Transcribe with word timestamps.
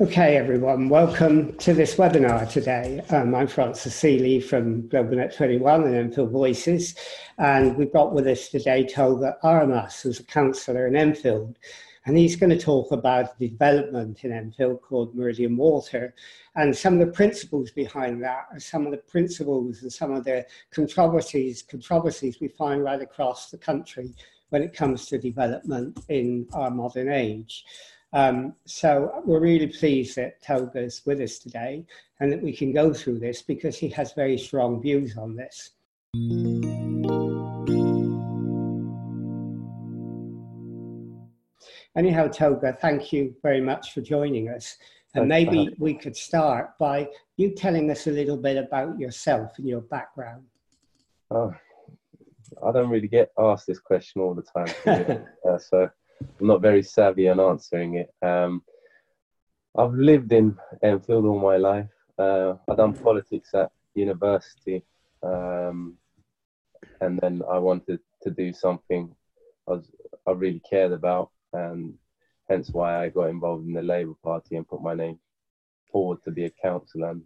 Okay, 0.00 0.38
everyone, 0.38 0.88
welcome 0.88 1.54
to 1.58 1.74
this 1.74 1.96
webinar 1.96 2.50
today. 2.50 3.02
Um, 3.10 3.34
I'm 3.34 3.46
Francis 3.46 3.94
Sealey 3.94 4.42
from 4.42 4.84
GlobalNet 4.84 5.36
21 5.36 5.84
and 5.84 5.94
Enfield 5.94 6.30
Voices, 6.30 6.94
and 7.36 7.76
we've 7.76 7.92
got 7.92 8.14
with 8.14 8.26
us 8.26 8.48
today 8.48 8.86
Tolga 8.86 9.36
Aramaz, 9.44 10.00
who's 10.00 10.20
a 10.20 10.24
councillor 10.24 10.86
in 10.86 10.96
Enfield, 10.96 11.58
and 12.06 12.16
he's 12.16 12.36
going 12.36 12.50
to 12.50 12.58
talk 12.58 12.90
about 12.92 13.38
development 13.38 14.24
in 14.24 14.32
Enfield 14.32 14.82
called 14.82 15.14
Meridian 15.14 15.56
Water, 15.56 16.14
and 16.56 16.76
some 16.76 16.94
of 16.94 17.06
the 17.06 17.12
principles 17.12 17.70
behind 17.70 18.22
that 18.22 18.46
are 18.52 18.60
some 18.60 18.84
of 18.84 18.92
the 18.92 18.98
principles 18.98 19.82
and 19.82 19.92
some 19.92 20.12
of 20.12 20.24
the 20.24 20.44
controversies, 20.72 21.62
controversies 21.62 22.40
we 22.40 22.48
find 22.48 22.82
right 22.82 23.00
across 23.00 23.50
the 23.50 23.58
country 23.58 24.12
when 24.50 24.62
it 24.62 24.74
comes 24.74 25.06
to 25.06 25.18
development 25.18 25.98
in 26.08 26.46
our 26.52 26.70
modern 26.70 27.10
age. 27.10 27.64
Um, 28.12 28.54
so 28.66 29.22
we're 29.24 29.40
really 29.40 29.68
pleased 29.68 30.16
that 30.16 30.42
Tolga's 30.42 31.02
with 31.06 31.20
us 31.20 31.38
today 31.38 31.86
and 32.20 32.30
that 32.30 32.42
we 32.42 32.54
can 32.54 32.72
go 32.72 32.92
through 32.92 33.20
this 33.20 33.40
because 33.40 33.78
he 33.78 33.88
has 33.88 34.12
very 34.12 34.36
strong 34.36 34.82
views 34.82 35.16
on 35.16 35.34
this. 35.34 35.70
Anyhow, 41.96 42.28
Tolga, 42.28 42.76
thank 42.80 43.12
you 43.12 43.34
very 43.42 43.60
much 43.60 43.92
for 43.92 44.00
joining 44.00 44.48
us. 44.48 44.76
And 45.14 45.28
maybe 45.28 45.74
we 45.78 45.92
could 45.92 46.16
start 46.16 46.78
by 46.78 47.08
you 47.36 47.54
telling 47.54 47.90
us 47.90 48.06
a 48.06 48.10
little 48.10 48.38
bit 48.38 48.56
about 48.56 48.98
yourself 48.98 49.58
and 49.58 49.68
your 49.68 49.82
background. 49.82 50.44
Oh, 51.30 51.54
I 52.64 52.72
don't 52.72 52.88
really 52.88 53.08
get 53.08 53.30
asked 53.38 53.66
this 53.66 53.78
question 53.78 54.22
all 54.22 54.34
the 54.34 54.42
time. 54.42 55.26
uh, 55.48 55.58
so 55.58 55.90
I'm 56.40 56.46
not 56.46 56.62
very 56.62 56.82
savvy 56.82 57.28
on 57.28 57.40
answering 57.40 57.96
it. 57.96 58.14
Um, 58.22 58.62
I've 59.76 59.94
lived 59.94 60.32
in 60.32 60.56
Enfield 60.82 61.26
all 61.26 61.40
my 61.40 61.56
life. 61.56 61.88
Uh, 62.18 62.54
I've 62.68 62.76
done 62.76 62.94
politics 62.94 63.50
at 63.54 63.70
university, 63.94 64.84
um, 65.22 65.96
and 67.00 67.18
then 67.20 67.42
I 67.50 67.58
wanted 67.58 68.00
to 68.22 68.30
do 68.30 68.52
something 68.52 69.14
I, 69.68 69.72
was, 69.72 69.90
I 70.26 70.32
really 70.32 70.62
cared 70.68 70.92
about, 70.92 71.30
and 71.52 71.94
hence 72.48 72.70
why 72.70 73.04
I 73.04 73.08
got 73.08 73.30
involved 73.30 73.66
in 73.66 73.72
the 73.72 73.82
Labour 73.82 74.14
Party 74.22 74.56
and 74.56 74.68
put 74.68 74.82
my 74.82 74.94
name 74.94 75.18
forward 75.90 76.22
to 76.24 76.30
be 76.30 76.44
a 76.44 76.50
councillor. 76.50 77.10
And 77.10 77.22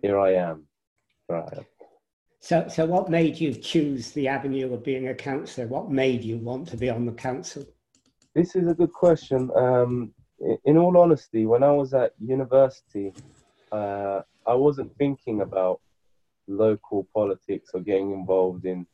here 0.00 0.18
I 0.18 0.34
am. 0.34 0.66
Am. 1.30 1.66
So, 2.40 2.66
so 2.68 2.84
what 2.86 3.08
made 3.08 3.40
you 3.40 3.54
choose 3.54 4.10
the 4.12 4.28
avenue 4.28 4.72
of 4.74 4.82
being 4.82 5.08
a 5.08 5.14
councillor? 5.14 5.68
What 5.68 5.90
made 5.90 6.24
you 6.24 6.38
want 6.38 6.68
to 6.68 6.76
be 6.76 6.90
on 6.90 7.06
the 7.06 7.12
council? 7.12 7.64
This 8.34 8.56
is 8.56 8.68
a 8.68 8.74
good 8.74 8.92
question. 8.92 9.50
Um, 9.54 10.12
in 10.64 10.76
all 10.76 10.96
honesty, 10.98 11.46
when 11.46 11.62
I 11.62 11.70
was 11.70 11.94
at 11.94 12.12
university, 12.18 13.12
uh, 13.70 14.22
I 14.46 14.54
wasn't 14.54 14.96
thinking 14.96 15.42
about 15.42 15.80
local 16.48 17.06
politics 17.14 17.70
or 17.74 17.80
getting 17.80 18.12
involved 18.12 18.64
in 18.64 18.86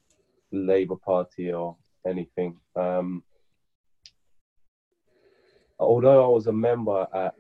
the 0.52 0.58
Labour 0.58 0.96
Party 0.96 1.52
or 1.52 1.76
anything. 2.06 2.56
Um, 2.76 3.24
although 5.78 6.24
I 6.24 6.28
was 6.28 6.46
a 6.46 6.52
member 6.52 7.06
at 7.14 7.34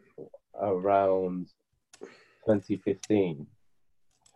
around 0.60 1.48
2015, 2.46 3.46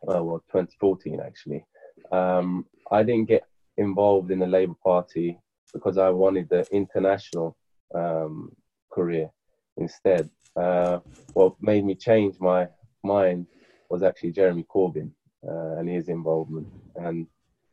uh, 0.08 0.22
well, 0.22 0.42
2014 0.50 1.20
actually, 1.24 1.64
um, 2.10 2.66
I 2.90 3.02
didn't 3.02 3.28
get 3.28 3.44
involved 3.76 4.30
in 4.30 4.38
the 4.38 4.46
Labour 4.46 4.74
Party 4.84 5.38
because 5.72 5.98
I 5.98 6.10
wanted 6.10 6.48
the 6.48 6.66
international 6.72 7.56
um, 7.94 8.54
career 8.90 9.30
instead. 9.76 10.28
Uh, 10.56 10.98
what 11.32 11.54
made 11.60 11.84
me 11.84 11.94
change 11.94 12.36
my 12.40 12.68
mind 13.02 13.46
was 13.88 14.02
actually 14.02 14.32
Jeremy 14.32 14.66
Corbyn 14.74 15.10
uh, 15.48 15.78
and 15.78 15.88
his 15.88 16.08
involvement, 16.08 16.66
and 16.96 17.26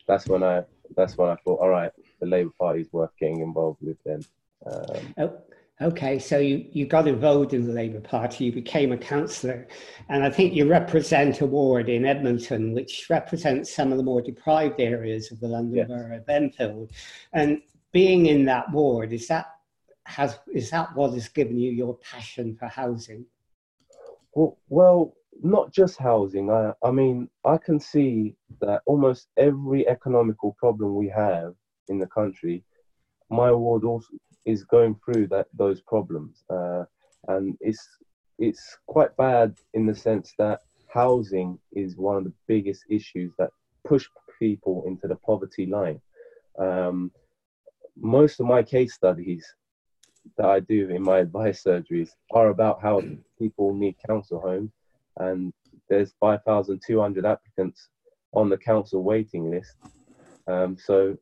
that's 0.08 0.28
when 0.28 0.44
I 0.44 0.64
that's 0.96 1.18
when 1.18 1.30
I 1.30 1.36
thought, 1.44 1.60
all 1.60 1.70
right, 1.70 1.92
the 2.20 2.26
Labour 2.26 2.52
Party 2.60 2.82
is 2.82 2.94
worth 2.94 3.12
getting 3.20 3.42
involved 3.42 3.80
with. 3.82 3.98
Then. 4.06 4.22
Um, 4.66 5.14
oh. 5.18 5.38
Okay, 5.82 6.20
so 6.20 6.40
you, 6.40 6.66
you 6.74 6.86
got 6.86 7.08
involved 7.08 7.54
in 7.54 7.66
the 7.66 7.72
Labour 7.72 8.02
Party, 8.02 8.44
you 8.44 8.52
became 8.52 8.92
a 8.92 8.98
councillor, 8.98 9.66
and 10.10 10.26
I 10.26 10.30
think 10.30 10.54
you 10.54 10.68
represent 10.70 11.40
a 11.40 11.46
ward 11.46 11.88
in 11.88 12.06
Edmonton, 12.06 12.74
which 12.74 13.08
represents 13.10 13.74
some 13.74 13.94
of 13.94 13.98
the 13.98 14.04
more 14.04 14.22
deprived 14.22 14.82
areas 14.82 15.32
of 15.32 15.40
the 15.40 15.48
London 15.48 15.78
yes. 15.78 15.88
Borough 15.88 16.18
of 16.18 16.28
Enfield. 16.28 16.92
And 17.32 17.62
being 17.94 18.26
in 18.26 18.44
that 18.46 18.70
ward, 18.72 19.14
is 19.14 19.28
that 19.30 19.46
has 20.04 20.40
is 20.54 20.70
that 20.72 20.94
what 20.96 21.14
has 21.14 21.30
given 21.30 21.58
you 21.58 21.72
your 21.72 21.96
passion 22.00 22.58
for 22.58 22.68
housing? 22.68 23.26
Well, 24.34 24.58
well, 24.68 25.14
not 25.42 25.72
just 25.72 25.98
housing. 25.98 26.52
I, 26.52 26.74
I 26.84 26.92
mean, 26.92 27.30
I 27.46 27.58
can 27.58 27.80
see 27.80 28.36
that 28.60 28.82
almost 28.86 29.30
every 29.38 29.88
economical 29.88 30.56
problem 30.60 30.96
we 30.96 31.08
have 31.08 31.54
in 31.88 32.00
the 32.00 32.08
country, 32.08 32.66
my 33.30 33.52
ward 33.52 33.86
also 33.86 34.10
is 34.46 34.64
going 34.64 34.96
through 35.04 35.28
that 35.28 35.48
those 35.54 35.82
problems, 35.82 36.44
uh, 36.50 36.84
and 37.28 37.58
it's 37.62 37.88
it's 38.38 38.78
quite 38.88 39.16
bad 39.18 39.56
in 39.74 39.86
the 39.86 39.96
sense 39.96 40.34
that 40.38 40.62
housing 40.88 41.60
is 41.74 41.98
one 41.98 42.18
of 42.18 42.24
the 42.24 42.34
biggest 42.48 42.84
issues 42.90 43.32
that 43.38 43.52
push 43.86 44.08
people 44.40 44.84
into 44.88 45.08
the 45.08 45.16
poverty 45.16 45.66
line. 45.66 46.00
Um, 46.58 47.12
most 47.98 48.40
of 48.40 48.46
my 48.46 48.64
case 48.64 48.94
studies 48.94 49.46
that 50.38 50.46
I 50.46 50.60
do 50.62 50.90
in 50.90 51.02
my 51.02 51.20
advice 51.20 51.64
surgeries 51.64 52.10
are 52.32 52.50
about 52.50 52.82
how 52.82 53.02
people 53.38 53.74
need 53.74 53.96
council 54.08 54.40
homes, 54.40 54.72
and 55.18 55.54
there's 55.90 56.14
5,200 56.20 57.26
applicants 57.26 57.90
on 58.34 58.50
the 58.50 58.58
council 58.58 59.04
waiting 59.04 59.50
list. 59.52 59.76
Um, 60.48 60.78
so 60.78 61.18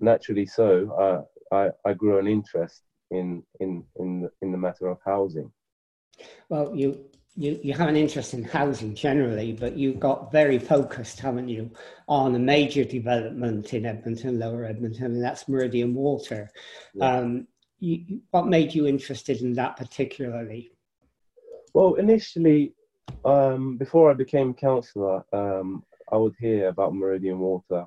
naturally, 0.00 0.46
so 0.46 0.90
uh, 0.92 1.29
I, 1.50 1.70
I 1.84 1.94
grew 1.94 2.18
an 2.18 2.26
interest 2.26 2.82
in 3.10 3.42
in 3.60 3.84
in 3.96 4.22
the, 4.22 4.30
in 4.42 4.52
the 4.52 4.58
matter 4.58 4.86
of 4.88 4.98
housing. 5.04 5.50
Well, 6.48 6.74
you 6.74 7.04
you, 7.36 7.58
you 7.62 7.72
have 7.74 7.88
an 7.88 7.96
interest 7.96 8.34
in 8.34 8.42
housing 8.42 8.94
generally, 8.94 9.52
but 9.52 9.76
you 9.76 9.94
got 9.94 10.32
very 10.32 10.58
focused, 10.58 11.20
haven't 11.20 11.48
you, 11.48 11.70
on 12.08 12.34
a 12.34 12.38
major 12.38 12.84
development 12.84 13.72
in 13.72 13.86
Edmonton, 13.86 14.38
Lower 14.38 14.64
Edmonton, 14.64 15.06
and 15.06 15.24
that's 15.24 15.48
Meridian 15.48 15.94
Water. 15.94 16.50
Yeah. 16.94 17.18
Um, 17.18 17.46
you, 17.78 18.20
what 18.30 18.46
made 18.46 18.74
you 18.74 18.86
interested 18.86 19.40
in 19.40 19.54
that 19.54 19.76
particularly? 19.76 20.72
Well, 21.72 21.94
initially, 21.94 22.74
um, 23.24 23.76
before 23.78 24.10
I 24.10 24.14
became 24.14 24.52
councillor, 24.52 25.24
um, 25.32 25.84
I 26.12 26.16
would 26.16 26.34
hear 26.38 26.68
about 26.68 26.94
Meridian 26.94 27.38
Water 27.38 27.86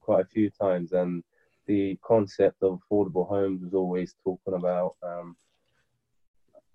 quite 0.00 0.20
a 0.20 0.28
few 0.28 0.50
times, 0.50 0.92
and 0.92 1.24
the 1.66 1.98
concept 2.04 2.62
of 2.62 2.78
affordable 2.80 3.28
homes 3.28 3.62
was 3.62 3.74
always 3.74 4.14
talking 4.22 4.54
about. 4.54 4.96
Um, 5.02 5.36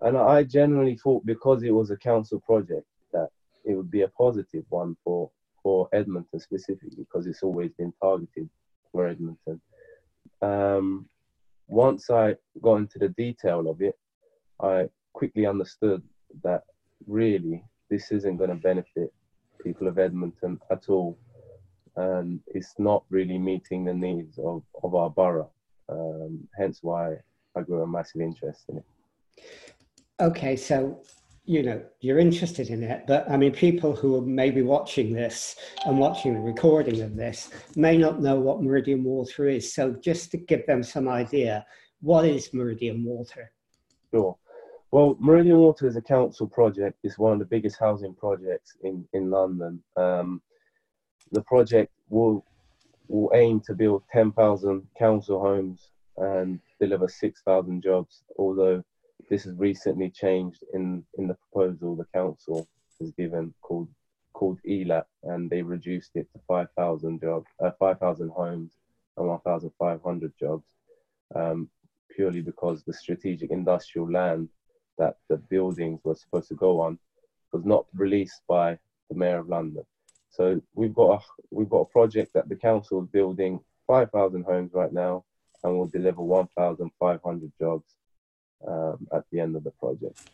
and 0.00 0.16
I 0.16 0.44
generally 0.44 0.96
thought 0.96 1.24
because 1.26 1.62
it 1.62 1.70
was 1.70 1.90
a 1.90 1.96
council 1.96 2.40
project 2.40 2.86
that 3.12 3.28
it 3.64 3.74
would 3.74 3.90
be 3.90 4.02
a 4.02 4.08
positive 4.08 4.64
one 4.68 4.96
for 5.04 5.30
for 5.62 5.88
Edmonton 5.92 6.40
specifically 6.40 6.96
because 6.96 7.26
it's 7.26 7.42
always 7.42 7.70
been 7.72 7.92
targeted 8.00 8.48
for 8.92 9.06
Edmonton. 9.06 9.60
Um, 10.40 11.06
once 11.68 12.10
I 12.10 12.36
got 12.62 12.76
into 12.76 12.98
the 12.98 13.10
detail 13.10 13.68
of 13.68 13.82
it, 13.82 13.98
I 14.60 14.88
quickly 15.12 15.46
understood 15.46 16.02
that 16.42 16.62
really 17.06 17.62
this 17.90 18.10
isn't 18.10 18.38
going 18.38 18.50
to 18.50 18.56
benefit 18.56 19.12
people 19.62 19.86
of 19.86 19.98
Edmonton 19.98 20.58
at 20.70 20.88
all. 20.88 21.18
And 21.96 22.40
it's 22.46 22.74
not 22.78 23.04
really 23.10 23.38
meeting 23.38 23.84
the 23.84 23.94
needs 23.94 24.38
of, 24.38 24.62
of 24.82 24.94
our 24.94 25.10
borough. 25.10 25.50
Um, 25.88 26.48
hence 26.56 26.78
why 26.82 27.16
I 27.56 27.62
grew 27.62 27.82
a 27.82 27.86
massive 27.86 28.20
interest 28.20 28.64
in 28.68 28.78
it. 28.78 28.84
Okay, 30.20 30.54
so 30.56 31.02
you 31.50 31.62
know 31.62 31.82
you're 32.00 32.18
interested 32.18 32.68
in 32.68 32.82
it 32.82 33.02
but 33.06 33.28
i 33.30 33.36
mean 33.36 33.50
people 33.50 33.96
who 33.96 34.14
are 34.14 34.22
maybe 34.22 34.62
watching 34.62 35.12
this 35.12 35.56
and 35.84 35.98
watching 35.98 36.34
the 36.34 36.40
recording 36.40 37.00
of 37.00 37.16
this 37.16 37.50
may 37.74 37.96
not 37.96 38.20
know 38.20 38.38
what 38.38 38.62
meridian 38.62 39.02
water 39.02 39.48
is. 39.48 39.72
So 39.74 39.92
just 39.92 40.30
to 40.30 40.36
give 40.36 40.64
them 40.66 40.82
some 40.82 41.08
idea 41.08 41.66
what 42.02 42.24
is 42.24 42.54
meridian 42.54 43.04
water? 43.04 43.50
Sure. 44.12 44.36
Well 44.92 45.16
meridian 45.18 45.58
water 45.58 45.86
is 45.86 45.96
a 45.96 46.02
council 46.02 46.46
project. 46.46 46.98
It's 47.02 47.18
one 47.18 47.32
of 47.32 47.38
the 47.38 47.44
biggest 47.46 47.78
housing 47.80 48.14
projects 48.14 48.76
in 48.84 49.04
in 49.12 49.30
london. 49.30 49.82
Um, 49.96 50.42
the 51.32 51.42
project 51.42 51.92
will 52.08 52.44
will 53.08 53.30
aim 53.34 53.60
to 53.60 53.74
build 53.74 54.02
10,000 54.12 54.86
council 54.96 55.40
homes 55.40 55.90
and 56.16 56.60
deliver 56.80 57.08
6,000 57.08 57.82
jobs 57.82 58.22
although 58.38 58.82
this 59.28 59.44
has 59.44 59.54
recently 59.56 60.10
changed 60.10 60.62
in 60.74 61.04
in 61.18 61.26
the 61.26 61.34
proposal 61.34 61.96
the 61.96 62.06
council 62.14 62.68
has 63.00 63.10
given 63.12 63.52
called 63.62 63.88
called 64.40 64.58
ELAP, 64.66 65.06
and 65.24 65.50
they 65.50 65.60
reduced 65.60 66.12
it 66.14 66.26
to 66.32 66.40
5,000 66.48 67.20
jobs, 67.20 67.46
uh, 67.62 67.70
5,000 67.78 68.30
homes 68.30 68.72
and 69.18 69.28
1,500 69.28 70.32
jobs, 70.40 70.64
um, 71.34 71.68
purely 72.10 72.40
because 72.40 72.82
the 72.82 72.92
strategic 72.92 73.50
industrial 73.50 74.10
land 74.10 74.48
that 74.96 75.16
the 75.28 75.36
buildings 75.36 76.00
were 76.04 76.14
supposed 76.14 76.48
to 76.48 76.54
go 76.54 76.80
on 76.80 76.98
was 77.52 77.66
not 77.66 77.84
released 77.94 78.40
by 78.48 78.78
the 79.10 79.14
Mayor 79.14 79.40
of 79.40 79.48
London. 79.48 79.84
So 80.30 80.60
we've 80.74 80.94
got 80.94 81.20
a, 81.20 81.44
we've 81.50 81.68
got 81.68 81.80
a 81.80 81.84
project 81.86 82.32
that 82.34 82.48
the 82.48 82.56
council 82.56 83.02
is 83.02 83.08
building 83.08 83.60
5,000 83.86 84.44
homes 84.44 84.70
right 84.72 84.92
now, 84.92 85.24
and 85.64 85.76
will 85.76 85.86
deliver 85.86 86.22
1,500 86.22 87.52
jobs 87.58 87.94
um, 88.66 89.08
at 89.12 89.24
the 89.30 89.40
end 89.40 89.56
of 89.56 89.64
the 89.64 89.72
project. 89.72 90.30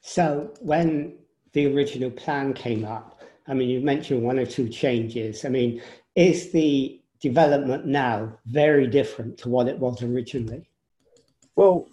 So 0.00 0.52
when 0.60 1.16
the 1.52 1.72
original 1.74 2.10
plan 2.10 2.54
came 2.54 2.84
up, 2.84 3.22
I 3.46 3.54
mean, 3.54 3.68
you 3.68 3.80
mentioned 3.80 4.22
one 4.22 4.38
or 4.38 4.46
two 4.46 4.68
changes. 4.68 5.44
I 5.44 5.48
mean, 5.48 5.82
is 6.14 6.52
the 6.52 7.00
development 7.20 7.86
now 7.86 8.38
very 8.46 8.86
different 8.86 9.36
to 9.38 9.48
what 9.48 9.68
it 9.68 9.78
was 9.78 10.02
originally? 10.02 10.68
Well, 11.56 11.86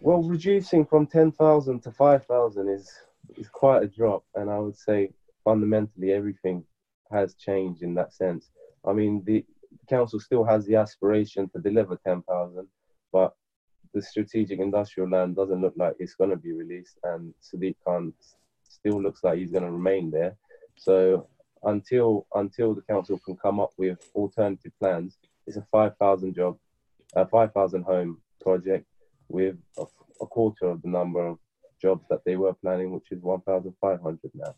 well, 0.00 0.22
reducing 0.22 0.84
from 0.84 1.06
10,000 1.06 1.80
to 1.80 1.90
5,000 1.90 2.68
is 2.68 2.90
is 3.38 3.48
quite 3.48 3.82
a 3.82 3.86
drop, 3.86 4.24
and 4.34 4.50
I 4.50 4.58
would 4.58 4.76
say 4.76 5.10
fundamentally 5.44 6.12
everything 6.12 6.64
has 7.10 7.34
changed 7.34 7.82
in 7.82 7.94
that 7.94 8.12
sense. 8.12 8.50
I 8.86 8.92
mean, 8.92 9.22
the 9.24 9.44
council 9.88 10.20
still 10.20 10.44
has 10.44 10.66
the 10.66 10.76
aspiration 10.76 11.48
to 11.50 11.60
deliver 11.60 11.98
10,000, 12.04 12.66
but 13.12 13.34
the 13.94 14.02
strategic 14.02 14.58
industrial 14.58 15.10
land 15.10 15.36
doesn't 15.36 15.60
look 15.60 15.74
like 15.76 15.94
it's 15.98 16.14
going 16.14 16.30
to 16.30 16.36
be 16.36 16.52
released, 16.52 16.98
and 17.04 17.34
Sadiq 17.42 17.76
Khan 17.84 18.12
still 18.62 19.02
looks 19.02 19.22
like 19.22 19.38
he's 19.38 19.52
going 19.52 19.64
to 19.64 19.70
remain 19.70 20.10
there. 20.10 20.36
So 20.76 21.28
until 21.62 22.26
until 22.34 22.74
the 22.74 22.82
council 22.82 23.18
can 23.18 23.36
come 23.36 23.60
up 23.60 23.72
with 23.76 23.98
alternative 24.14 24.72
plans, 24.80 25.18
it's 25.46 25.56
a 25.56 25.66
5,000 25.70 26.34
job, 26.34 26.56
a 27.14 27.26
5,000 27.26 27.82
home 27.82 28.20
project 28.40 28.86
with 29.28 29.56
a, 29.78 29.84
a 30.20 30.26
quarter 30.26 30.66
of 30.66 30.82
the 30.82 30.88
number 30.88 31.26
of 31.26 31.38
jobs 31.80 32.04
that 32.08 32.24
they 32.24 32.36
were 32.36 32.54
planning, 32.54 32.92
which 32.92 33.10
is 33.10 33.22
1,500 33.22 34.18
now. 34.34 34.54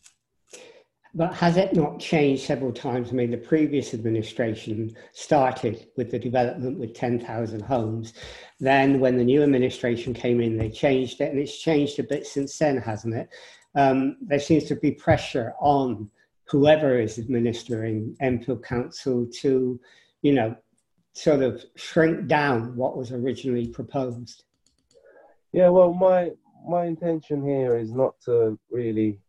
But 1.16 1.32
has 1.34 1.56
it 1.56 1.74
not 1.74 2.00
changed 2.00 2.42
several 2.42 2.72
times? 2.72 3.10
I 3.10 3.12
mean, 3.12 3.30
the 3.30 3.36
previous 3.36 3.94
administration 3.94 4.96
started 5.12 5.86
with 5.96 6.10
the 6.10 6.18
development 6.18 6.78
with 6.78 6.92
10,000 6.94 7.60
homes. 7.60 8.14
Then, 8.58 8.98
when 8.98 9.16
the 9.16 9.24
new 9.24 9.42
administration 9.42 10.12
came 10.12 10.40
in, 10.40 10.56
they 10.56 10.70
changed 10.70 11.20
it, 11.20 11.30
and 11.30 11.38
it's 11.38 11.60
changed 11.60 12.00
a 12.00 12.02
bit 12.02 12.26
since 12.26 12.58
then, 12.58 12.78
hasn't 12.78 13.14
it? 13.14 13.28
Um, 13.76 14.16
there 14.22 14.40
seems 14.40 14.64
to 14.64 14.76
be 14.76 14.90
pressure 14.90 15.54
on 15.60 16.10
whoever 16.48 16.98
is 16.98 17.18
administering 17.18 18.16
Enfield 18.20 18.64
Council 18.64 19.26
to, 19.40 19.80
you 20.22 20.32
know, 20.32 20.56
sort 21.12 21.42
of 21.42 21.64
shrink 21.76 22.26
down 22.26 22.76
what 22.76 22.96
was 22.96 23.12
originally 23.12 23.68
proposed. 23.68 24.44
Yeah, 25.52 25.68
well, 25.68 25.92
my 25.92 26.32
my 26.66 26.86
intention 26.86 27.46
here 27.46 27.76
is 27.76 27.92
not 27.92 28.20
to 28.24 28.58
really 28.70 29.20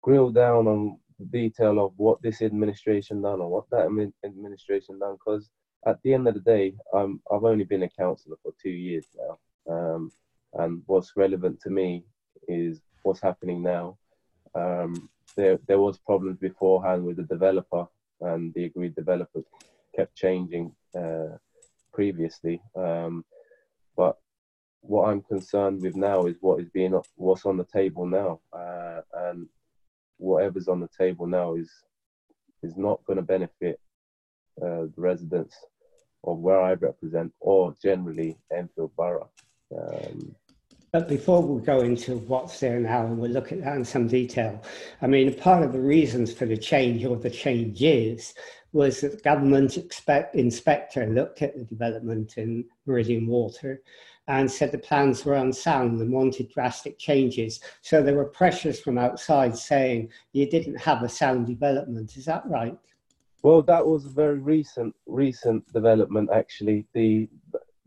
grill 0.00 0.30
down 0.30 0.66
on 0.66 0.98
detail 1.26 1.84
of 1.84 1.92
what 1.96 2.20
this 2.22 2.42
administration 2.42 3.22
done 3.22 3.40
or 3.40 3.50
what 3.50 3.70
that 3.70 3.86
administration 4.24 4.98
done 4.98 5.14
because 5.14 5.50
at 5.86 5.98
the 6.02 6.14
end 6.14 6.26
of 6.28 6.34
the 6.34 6.40
day 6.40 6.74
um, 6.94 7.20
i've 7.32 7.44
only 7.44 7.64
been 7.64 7.82
a 7.82 7.90
councillor 7.90 8.36
for 8.42 8.52
two 8.62 8.70
years 8.70 9.06
now. 9.16 9.38
Um, 9.68 10.10
and 10.54 10.82
what's 10.86 11.16
relevant 11.16 11.60
to 11.62 11.70
me 11.70 12.04
is 12.48 12.80
what's 13.02 13.20
happening 13.20 13.62
now. 13.62 13.98
Um, 14.54 15.10
there, 15.36 15.58
there 15.66 15.78
was 15.78 15.98
problems 15.98 16.38
beforehand 16.38 17.04
with 17.04 17.16
the 17.16 17.24
developer 17.24 17.86
and 18.20 18.52
the 18.54 18.64
agreed 18.64 18.94
developer 18.94 19.42
kept 19.94 20.16
changing 20.16 20.72
uh, 20.98 21.36
previously. 21.92 22.60
Um, 22.74 23.24
but 23.96 24.16
what 24.80 25.08
i'm 25.08 25.20
concerned 25.22 25.82
with 25.82 25.96
now 25.96 26.26
is 26.26 26.36
what 26.40 26.60
is 26.60 26.68
being 26.68 26.98
what's 27.16 27.44
on 27.44 27.56
the 27.56 27.64
table 27.64 28.06
now. 28.06 28.40
Uh, 28.52 29.00
and 29.14 29.48
whatever's 30.18 30.68
on 30.68 30.80
the 30.80 30.88
table 30.96 31.26
now 31.26 31.54
is 31.54 31.70
is 32.62 32.76
not 32.76 33.04
going 33.06 33.16
to 33.16 33.22
benefit 33.22 33.80
uh, 34.60 34.86
the 34.86 34.92
residents 34.96 35.56
of 36.24 36.38
where 36.38 36.60
I 36.60 36.74
represent 36.74 37.32
or 37.40 37.74
generally 37.80 38.36
Enfield 38.52 38.90
Borough. 38.96 39.30
Um, 39.76 40.34
but 40.90 41.08
before 41.08 41.42
we 41.42 41.62
go 41.62 41.80
into 41.80 42.16
what's 42.16 42.60
there 42.60 42.80
now 42.80 43.04
and 43.04 43.18
we'll 43.18 43.30
look 43.30 43.52
at 43.52 43.62
that 43.62 43.76
in 43.76 43.84
some 43.84 44.08
detail, 44.08 44.62
I 45.02 45.06
mean, 45.06 45.34
part 45.34 45.62
of 45.62 45.72
the 45.72 45.80
reasons 45.80 46.32
for 46.32 46.46
the 46.46 46.56
change 46.56 47.04
or 47.04 47.16
the 47.16 47.30
changes 47.30 48.34
was 48.72 49.00
that 49.02 49.12
the 49.12 49.22
government 49.22 49.76
expect, 49.76 50.34
inspector 50.34 51.06
looked 51.06 51.42
at 51.42 51.56
the 51.56 51.64
development 51.64 52.38
in 52.38 52.64
Meridian 52.86 53.26
Water 53.26 53.82
and 54.28 54.50
said 54.50 54.70
the 54.70 54.78
plans 54.78 55.24
were 55.24 55.34
unsound 55.34 56.00
and 56.00 56.12
wanted 56.12 56.50
drastic 56.50 56.98
changes. 56.98 57.60
So 57.80 58.02
there 58.02 58.14
were 58.14 58.26
pressures 58.26 58.78
from 58.78 58.98
outside 58.98 59.56
saying 59.56 60.10
you 60.32 60.48
didn't 60.48 60.76
have 60.76 61.02
a 61.02 61.08
sound 61.08 61.46
development. 61.46 62.16
Is 62.16 62.26
that 62.26 62.44
right? 62.46 62.78
Well, 63.42 63.62
that 63.62 63.84
was 63.84 64.04
a 64.04 64.10
very 64.10 64.38
recent 64.38 64.94
recent 65.06 65.72
development. 65.72 66.28
Actually, 66.32 66.86
the 66.92 67.28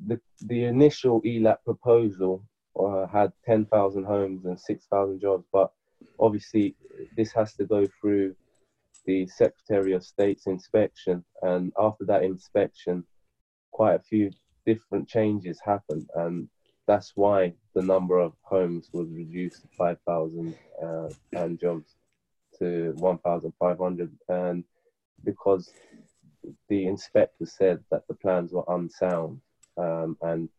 the 0.08 0.20
the 0.42 0.64
initial 0.64 1.22
ELAP 1.22 1.64
proposal 1.64 2.44
uh, 2.80 3.06
had 3.06 3.32
ten 3.46 3.66
thousand 3.66 4.06
homes 4.06 4.46
and 4.46 4.60
six 4.60 4.88
thousand 4.88 5.22
jobs, 5.22 5.46
but 5.54 5.72
obviously 6.20 6.76
this 7.16 7.32
has 7.34 7.54
to 7.56 7.66
go 7.66 7.86
through 8.00 8.36
the 9.06 9.28
Secretary 9.28 9.94
of 9.94 10.04
State's 10.04 10.48
inspection, 10.48 11.24
and 11.44 11.72
after 11.78 12.06
that 12.06 12.24
inspection, 12.24 13.04
quite 13.72 13.96
a 13.96 14.04
few 14.04 14.32
different 14.66 15.08
changes 15.08 15.60
happen, 15.63 16.08
and 16.16 16.48
that's 16.88 17.13
why 17.16 17.54
the 17.74 17.81
number 17.81 18.18
of 18.19 18.34
homes 18.42 18.90
was 18.94 19.08
reduced 19.10 19.62
to 19.62 19.68
5,000 19.78 20.56
uh, 20.84 21.10
and 21.34 21.60
jobs 21.60 21.96
to 22.60 22.94
1,500, 22.98 24.12
and 24.30 24.63
because 25.24 25.72
the 26.69 26.88
inspector 26.88 27.46
said 27.46 27.80
that 27.92 28.08
the 28.08 28.16
plans 28.16 28.52
were 28.52 28.63
unsound 28.68 29.40
um, 29.78 30.18
and 30.22 30.50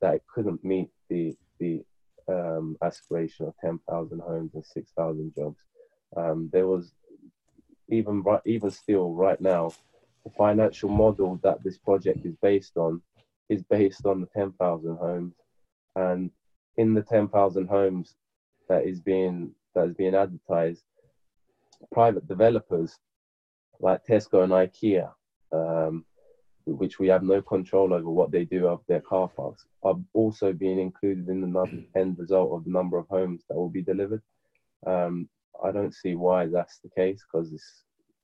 that 0.00 0.14
it 0.14 0.22
couldn't 0.32 0.64
meet 0.64 0.88
the 1.08 1.36
the 1.58 1.82
um, 2.28 2.76
aspiration 2.82 3.46
of 3.46 3.54
10,000 3.60 4.20
homes 4.20 4.50
and 4.54 4.64
6,000 4.64 5.32
jobs. 5.34 5.56
Um, 6.16 6.50
there 6.52 6.66
was 6.66 6.92
even 7.88 8.22
right, 8.22 8.40
even 8.44 8.70
still 8.70 9.12
right 9.12 9.40
now, 9.40 9.70
the 10.24 10.30
financial 10.30 10.88
model 10.88 11.38
that 11.42 11.62
this 11.62 11.78
project 11.78 12.26
is 12.26 12.34
based 12.42 12.76
on 12.76 13.00
is 13.48 13.62
based 13.62 14.06
on 14.06 14.20
the 14.20 14.28
10,000 14.34 14.96
homes, 14.96 15.34
and 15.94 16.30
in 16.76 16.94
the 16.94 17.02
10,000 17.02 17.68
homes 17.68 18.14
that 18.68 18.84
is 18.84 19.00
being 19.00 19.52
that 19.74 19.88
is 19.88 19.94
being 19.94 20.14
advertised, 20.14 20.82
private 21.92 22.26
developers 22.26 22.98
like 23.80 24.04
Tesco 24.06 24.42
and 24.42 24.52
IKEA, 24.52 25.12
um, 25.52 26.04
which 26.64 26.98
we 26.98 27.08
have 27.08 27.22
no 27.22 27.42
control 27.42 27.92
over 27.92 28.08
what 28.08 28.30
they 28.30 28.44
do 28.44 28.66
of 28.66 28.80
their 28.88 29.02
car 29.02 29.28
parks, 29.28 29.66
are 29.82 29.96
also 30.14 30.52
being 30.52 30.78
included 30.78 31.28
in 31.28 31.40
the 31.40 31.84
end 31.94 32.18
result 32.18 32.52
of 32.52 32.64
the 32.64 32.70
number 32.70 32.96
of 32.96 33.06
homes 33.08 33.44
that 33.48 33.56
will 33.56 33.68
be 33.68 33.82
delivered. 33.82 34.22
Um, 34.86 35.28
I 35.62 35.72
don't 35.72 35.94
see 35.94 36.14
why 36.14 36.46
that's 36.46 36.78
the 36.78 36.90
case 36.90 37.22
because 37.22 37.52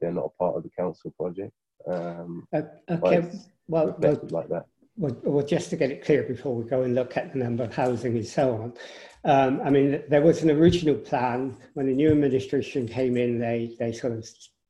they're 0.01 0.13
not 0.13 0.33
a 0.35 0.39
part 0.43 0.57
of 0.57 0.63
the 0.63 0.71
council 0.71 1.13
project. 1.19 1.53
Um, 1.87 2.47
uh, 2.55 2.63
okay, 2.91 3.29
well, 3.69 3.95
well, 3.99 4.21
like 4.31 4.49
that 4.49 4.67
well, 4.97 5.17
well, 5.23 5.47
just 5.47 5.71
to 5.71 5.77
get 5.77 5.91
it 5.91 6.05
clear 6.05 6.23
before 6.23 6.55
we 6.55 6.69
go 6.69 6.83
and 6.83 6.95
look 6.95 7.17
at 7.17 7.33
the 7.33 7.39
number 7.39 7.65
of 7.65 7.75
housing 7.75 8.17
and 8.17 8.27
so 8.27 8.55
on. 8.55 8.73
Um, 9.25 9.61
I 9.65 9.71
mean, 9.71 10.03
there 10.09 10.23
was 10.23 10.43
an 10.43 10.51
original 10.51 10.97
plan 10.97 11.57
when 11.75 11.87
the 11.87 11.95
new 11.95 12.11
administration 12.11 12.87
came 12.87 13.17
in. 13.17 13.39
They 13.39 13.77
they 13.79 13.93
sort 13.93 14.15
of 14.15 14.29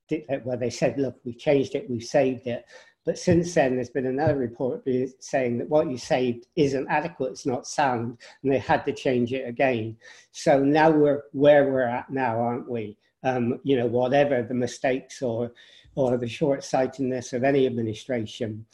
did 0.09 0.25
where 0.45 0.57
they 0.57 0.71
said, 0.71 0.99
"Look, 0.99 1.17
we've 1.25 1.39
changed 1.39 1.75
it, 1.75 1.89
we've 1.91 2.05
saved 2.05 2.47
it." 2.47 2.65
But 3.05 3.19
since 3.19 3.53
then, 3.55 3.75
there's 3.75 3.91
been 3.91 4.07
another 4.07 4.37
report 4.37 4.87
saying 5.19 5.59
that 5.59 5.69
what 5.69 5.91
you 5.91 5.99
saved 5.99 6.47
isn't 6.55 6.87
adequate, 6.89 7.33
it's 7.33 7.47
not 7.47 7.67
sound, 7.67 8.19
and 8.43 8.53
they 8.53 8.59
had 8.59 8.85
to 8.85 8.93
change 8.93 9.33
it 9.33 9.49
again. 9.49 9.97
So 10.31 10.63
now 10.63 10.91
we're 10.91 11.23
where 11.33 11.71
we're 11.71 11.83
at 11.83 12.11
now, 12.11 12.39
aren't 12.41 12.71
we? 12.71 12.97
Um, 13.25 13.59
you 13.65 13.77
know, 13.77 13.87
whatever 13.87 14.43
the 14.43 14.55
mistakes 14.55 15.21
or 15.23 15.53
or 15.95 16.17
the 16.17 16.29
short-sightedness 16.29 17.33
of 17.33 17.45
any 17.45 17.67
administration, 17.67 18.65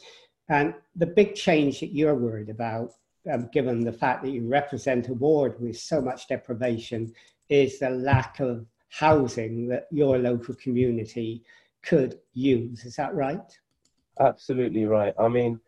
and 0.49 0.73
the 0.95 1.05
big 1.05 1.35
change 1.35 1.79
that 1.79 1.93
you're 1.93 2.15
worried 2.15 2.49
about, 2.49 2.93
um, 3.31 3.49
given 3.53 3.81
the 3.81 3.93
fact 3.93 4.23
that 4.23 4.31
you 4.31 4.47
represent 4.47 5.07
a 5.07 5.13
ward 5.13 5.59
with 5.59 5.77
so 5.77 6.01
much 6.01 6.27
deprivation, 6.27 7.13
is 7.49 7.79
the 7.79 7.89
lack 7.89 8.39
of 8.39 8.65
housing 8.89 9.67
that 9.67 9.87
your 9.91 10.17
local 10.17 10.55
community 10.55 11.43
could 11.83 12.19
use. 12.33 12.85
Is 12.85 12.95
that 12.95 13.13
right? 13.13 13.57
Absolutely 14.19 14.85
right. 14.85 15.13
I 15.19 15.27
mean, 15.27 15.59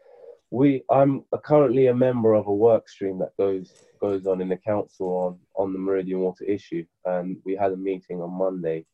we 0.49 0.83
I'm 0.89 1.23
currently 1.43 1.87
a 1.87 1.93
member 1.93 2.33
of 2.33 2.47
a 2.47 2.53
work 2.53 2.89
stream 2.89 3.17
that 3.19 3.35
goes 3.37 3.71
goes 4.01 4.27
on 4.27 4.41
in 4.41 4.49
the 4.49 4.57
council 4.57 5.07
on 5.07 5.39
on 5.55 5.73
the 5.73 5.79
Meridian 5.79 6.19
Water 6.19 6.43
issue, 6.43 6.85
and 7.05 7.37
we 7.45 7.55
had 7.55 7.71
a 7.71 7.77
meeting 7.77 8.21
on 8.21 8.31
Monday, 8.31 8.85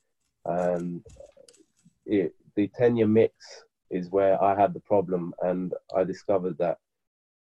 and 0.45 1.03
it, 2.05 2.35
the 2.55 2.67
tenure 2.67 3.07
mix 3.07 3.33
is 3.89 4.09
where 4.09 4.41
I 4.41 4.59
had 4.59 4.73
the 4.73 4.79
problem, 4.79 5.33
and 5.41 5.73
I 5.95 6.03
discovered 6.03 6.57
that 6.59 6.77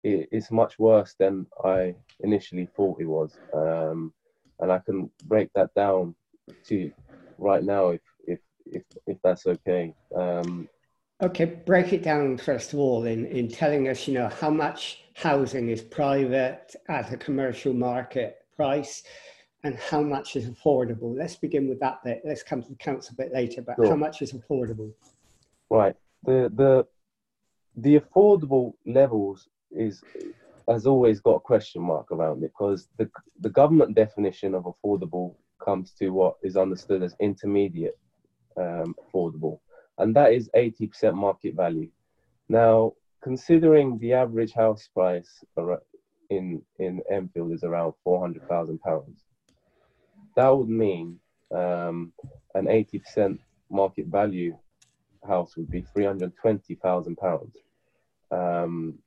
it, 0.04 0.30
it's 0.32 0.52
much 0.52 0.80
worse 0.80 1.16
than 1.20 1.46
I 1.64 1.96
initially 2.22 2.70
thought 2.76 3.02
it 3.02 3.06
was. 3.06 3.38
Um, 3.54 4.14
and 4.60 4.72
I 4.72 4.80
can 4.80 5.10
break 5.26 5.50
that 5.56 5.74
down 5.74 6.16
to 6.68 6.92
right 7.38 7.64
now 7.64 7.90
if 7.90 8.02
if 8.26 8.40
if, 8.66 8.84
if 9.08 9.18
that's 9.24 9.46
okay. 9.48 9.94
Um, 10.16 10.70
okay, 11.22 11.46
break 11.46 11.94
it 11.94 12.04
down 12.04 12.38
first 12.38 12.74
of 12.74 12.80
all 12.80 13.06
in, 13.06 13.26
in 13.26 13.48
telling 13.48 13.88
us, 13.88 14.08
you 14.08 14.14
know, 14.14 14.30
how 14.30 14.50
much 14.50 15.00
housing 15.16 15.70
is 15.70 15.82
private 15.82 16.76
at 16.88 17.12
a 17.12 17.18
commercial 17.18 17.74
market 17.74 18.38
price 18.56 19.04
and 19.64 19.76
how 19.76 20.02
much 20.02 20.36
is 20.36 20.48
affordable. 20.50 21.16
Let's 21.16 21.36
begin 21.36 21.68
with 21.68 21.80
that 21.82 22.04
bit. 22.04 22.22
Let's 22.26 22.44
come 22.44 22.64
to 22.64 22.70
the 22.70 22.76
council 22.76 23.16
a 23.18 23.24
bit 23.24 23.34
later, 23.34 23.62
but 23.62 23.76
sure. 23.76 23.88
how 23.88 23.96
much 23.96 24.22
is 24.22 24.34
affordable? 24.34 24.92
Right. 25.70 25.96
The 26.24 26.52
the 26.54 26.88
the 27.76 28.00
affordable 28.00 28.74
levels 28.86 29.48
is 29.72 30.04
has 30.68 30.86
always 30.86 31.20
got 31.20 31.36
a 31.36 31.40
question 31.40 31.82
mark 31.82 32.12
around 32.12 32.44
it 32.44 32.52
because 32.54 32.88
the 32.98 33.10
the 33.40 33.50
government 33.50 33.96
definition 33.96 34.54
of 34.54 34.64
affordable 34.66 35.36
comes 35.64 35.92
to 35.92 36.10
what 36.10 36.36
is 36.44 36.58
understood 36.58 37.04
as 37.04 37.16
intermediate 37.20 37.98
um, 38.58 38.96
affordable, 39.02 39.60
and 39.98 40.16
that 40.16 40.34
is 40.34 40.50
80% 40.56 41.14
market 41.14 41.56
value. 41.56 41.90
Now, 42.50 42.94
considering 43.22 43.98
the 44.00 44.14
average 44.14 44.54
house 44.54 44.90
price 44.94 45.44
in 46.30 46.62
in 46.80 47.02
Enfield 47.10 47.54
is 47.54 47.64
around 47.64 47.94
400,000 48.04 48.80
pounds, 48.82 49.24
that 50.36 50.50
would 50.50 50.70
mean 50.70 51.20
um, 51.52 52.14
an 52.56 52.66
80% 52.66 53.40
market 53.70 54.08
value 54.08 54.58
house 55.28 55.56
would 55.58 55.70
be 55.70 55.82
320,000 55.82 57.16
pounds. 57.16 57.58
Um, 58.32 59.00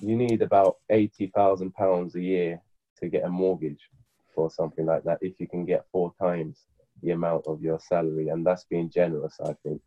you 0.00 0.16
need 0.16 0.42
about 0.42 0.76
80,000 0.90 1.72
pounds 1.74 2.14
a 2.14 2.20
year 2.20 2.60
to 3.00 3.08
get 3.08 3.24
a 3.24 3.28
mortgage 3.28 3.88
or 4.36 4.50
something 4.50 4.84
like 4.86 5.02
that 5.04 5.18
if 5.22 5.40
you 5.40 5.48
can 5.48 5.64
get 5.64 5.86
four 5.90 6.12
times 6.20 6.66
the 7.02 7.10
amount 7.10 7.46
of 7.46 7.62
your 7.62 7.78
salary 7.80 8.28
and 8.28 8.46
that's 8.46 8.64
being 8.64 8.90
generous 8.90 9.38
i 9.44 9.54
think. 9.62 9.80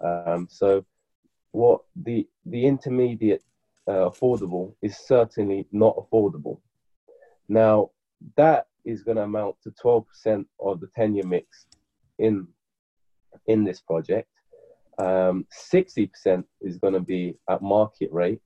Um, 0.00 0.48
so 0.50 0.84
what 1.52 1.82
the 1.94 2.26
the 2.46 2.66
intermediate 2.66 3.42
uh, 3.86 4.10
affordable 4.10 4.74
is 4.82 4.96
certainly 4.96 5.66
not 5.72 5.96
affordable. 5.96 6.60
Now 7.48 7.90
that 8.36 8.66
is 8.84 9.02
going 9.02 9.16
to 9.16 9.22
amount 9.22 9.56
to 9.62 9.70
12% 9.82 10.44
of 10.60 10.80
the 10.80 10.88
tenure 10.94 11.26
mix 11.26 11.66
in 12.18 12.46
in 13.46 13.64
this 13.64 13.80
project 13.80 14.28
um, 14.98 15.46
60% 15.72 16.44
is 16.60 16.78
going 16.78 16.94
to 16.94 17.00
be 17.00 17.36
at 17.48 17.62
market 17.62 18.12
rate 18.12 18.40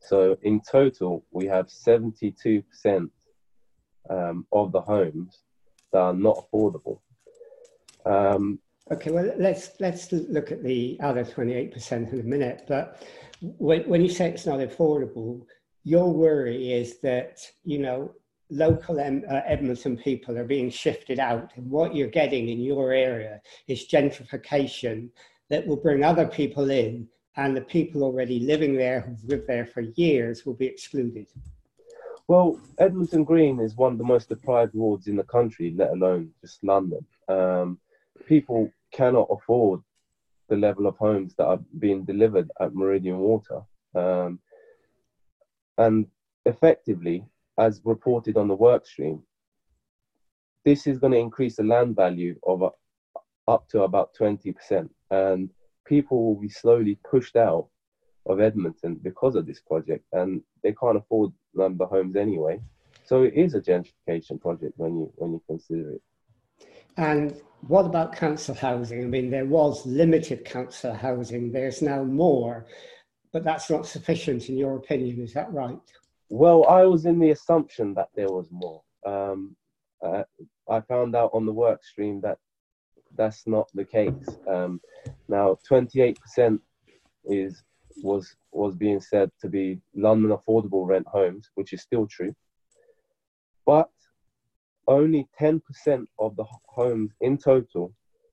so 0.00 0.36
in 0.42 0.60
total, 0.60 1.24
we 1.30 1.46
have 1.46 1.66
72% 1.66 3.10
um, 4.08 4.46
of 4.52 4.72
the 4.72 4.80
homes 4.80 5.40
that 5.92 5.98
are 5.98 6.14
not 6.14 6.46
affordable. 6.52 7.00
Um, 8.06 8.58
okay, 8.90 9.10
well 9.10 9.32
let's 9.36 9.72
let's 9.78 10.10
look 10.10 10.50
at 10.50 10.62
the 10.62 10.98
other 11.02 11.24
28% 11.24 12.12
in 12.12 12.20
a 12.20 12.22
minute. 12.22 12.64
But 12.66 13.02
when, 13.58 13.82
when 13.82 14.00
you 14.00 14.08
say 14.08 14.30
it's 14.30 14.46
not 14.46 14.60
affordable, 14.60 15.42
your 15.84 16.12
worry 16.12 16.72
is 16.72 16.98
that 17.00 17.40
you 17.64 17.78
know 17.78 18.14
local 18.50 18.98
uh, 18.98 19.40
Edmonton 19.46 19.96
people 19.96 20.36
are 20.38 20.44
being 20.44 20.70
shifted 20.70 21.18
out, 21.18 21.52
and 21.56 21.70
what 21.70 21.94
you're 21.94 22.08
getting 22.08 22.48
in 22.48 22.60
your 22.60 22.92
area 22.92 23.40
is 23.68 23.86
gentrification 23.86 25.10
that 25.48 25.66
will 25.66 25.76
bring 25.76 26.04
other 26.04 26.26
people 26.26 26.70
in 26.70 27.08
and 27.36 27.56
the 27.56 27.60
people 27.60 28.02
already 28.02 28.40
living 28.40 28.74
there 28.74 29.00
who've 29.00 29.24
lived 29.24 29.46
there 29.46 29.66
for 29.66 29.80
years 29.80 30.44
will 30.44 30.54
be 30.54 30.66
excluded? 30.66 31.26
Well, 32.28 32.60
Edmonton 32.78 33.24
Green 33.24 33.60
is 33.60 33.76
one 33.76 33.92
of 33.92 33.98
the 33.98 34.04
most 34.04 34.28
deprived 34.28 34.74
wards 34.74 35.06
in 35.06 35.16
the 35.16 35.24
country, 35.24 35.74
let 35.76 35.90
alone 35.90 36.30
just 36.40 36.62
London. 36.62 37.04
Um, 37.28 37.78
people 38.26 38.70
cannot 38.92 39.28
afford 39.30 39.80
the 40.48 40.56
level 40.56 40.86
of 40.86 40.96
homes 40.96 41.34
that 41.36 41.46
are 41.46 41.60
being 41.78 42.04
delivered 42.04 42.50
at 42.60 42.74
Meridian 42.74 43.18
Water. 43.18 43.62
Um, 43.94 44.38
and 45.78 46.06
effectively, 46.44 47.24
as 47.60 47.82
reported 47.84 48.36
on 48.36 48.48
the 48.48 48.56
workstream, 48.56 49.20
this 50.64 50.86
is 50.86 50.98
going 50.98 51.12
to 51.12 51.18
increase 51.18 51.56
the 51.56 51.62
land 51.62 51.94
value 51.94 52.34
of 52.46 52.62
uh, 52.62 52.70
up 53.46 53.68
to 53.68 53.82
about 53.82 54.14
20%. 54.18 54.88
And 55.10 55.50
people 55.86 56.24
will 56.24 56.40
be 56.40 56.48
slowly 56.48 56.98
pushed 57.08 57.36
out 57.36 57.68
of 58.26 58.40
Edmonton 58.40 58.94
because 59.02 59.34
of 59.34 59.46
this 59.46 59.60
project, 59.60 60.04
and 60.12 60.42
they 60.62 60.72
can't 60.72 60.96
afford 60.96 61.32
lumber 61.54 61.86
homes 61.86 62.16
anyway. 62.16 62.60
So 63.04 63.22
it 63.22 63.34
is 63.34 63.54
a 63.54 63.60
gentrification 63.60 64.40
project 64.40 64.74
when 64.76 64.92
you 64.98 65.12
when 65.16 65.32
you 65.32 65.42
consider 65.46 65.92
it. 65.92 66.02
And 66.96 67.40
what 67.66 67.86
about 67.86 68.14
council 68.14 68.54
housing? 68.54 69.02
I 69.02 69.06
mean, 69.06 69.30
there 69.30 69.46
was 69.46 69.84
limited 69.86 70.44
council 70.44 70.94
housing. 70.94 71.50
There's 71.50 71.82
now 71.82 72.04
more, 72.04 72.66
but 73.32 73.42
that's 73.42 73.68
not 73.70 73.86
sufficient, 73.86 74.48
in 74.48 74.56
your 74.56 74.76
opinion. 74.76 75.20
Is 75.22 75.32
that 75.34 75.52
right? 75.52 75.78
Well, 76.30 76.64
I 76.68 76.84
was 76.84 77.06
in 77.06 77.18
the 77.18 77.30
assumption 77.30 77.92
that 77.94 78.08
there 78.14 78.30
was 78.30 78.46
more. 78.52 78.82
Um, 79.04 79.56
uh, 80.02 80.22
I 80.70 80.80
found 80.80 81.16
out 81.16 81.30
on 81.34 81.44
the 81.44 81.52
work 81.52 81.84
stream 81.84 82.20
that 82.22 82.38
that's 83.16 83.46
not 83.48 83.68
the 83.74 83.84
case. 83.84 84.28
Um, 84.48 84.80
now, 85.28 85.58
28% 85.68 86.60
is 87.24 87.62
was 88.02 88.36
was 88.52 88.76
being 88.76 89.00
said 89.00 89.30
to 89.40 89.48
be 89.48 89.80
London 89.94 90.30
affordable 90.30 90.86
rent 90.86 91.06
homes, 91.08 91.50
which 91.56 91.72
is 91.72 91.82
still 91.82 92.06
true, 92.06 92.34
but 93.66 93.90
only 94.86 95.28
10% 95.38 95.60
of 96.18 96.36
the 96.36 96.44
homes 96.66 97.12
in 97.20 97.36
total 97.38 97.92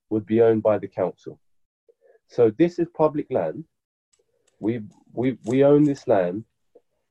would 0.10 0.25
be 0.25 0.42
owned 0.42 0.63
by 0.63 0.77
the 0.77 0.88
council. 0.88 1.39
So 2.27 2.51
this 2.58 2.80
is 2.80 2.88
public 2.96 3.27
land. 3.32 3.66
We 4.60 4.82
we 5.13 5.38
we 5.46 5.63
own 5.63 5.84
this 5.84 6.08
land, 6.08 6.46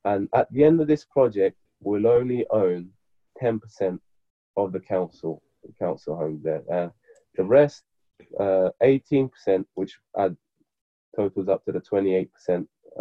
and 0.07 0.29
at 0.35 0.51
the 0.53 0.65
end 0.65 0.81
of 0.81 0.87
this 0.87 1.05
project, 1.05 1.57
we'll 1.81 2.07
only 2.07 2.47
own 2.51 2.91
10% 3.43 3.99
of 4.57 4.73
the 4.73 4.81
council 4.81 5.43
the 5.65 5.73
council 5.85 6.17
homes 6.17 6.43
there. 6.45 6.63
Uh, 6.73 6.89
the 7.35 7.45
rest, 7.45 7.83
uh, 8.39 8.71
18%, 8.83 9.31
which 9.75 9.99
add, 10.17 10.37
totals 11.17 11.49
up 11.49 11.65
to 11.65 11.73
the 11.73 11.81
28% 11.81 12.29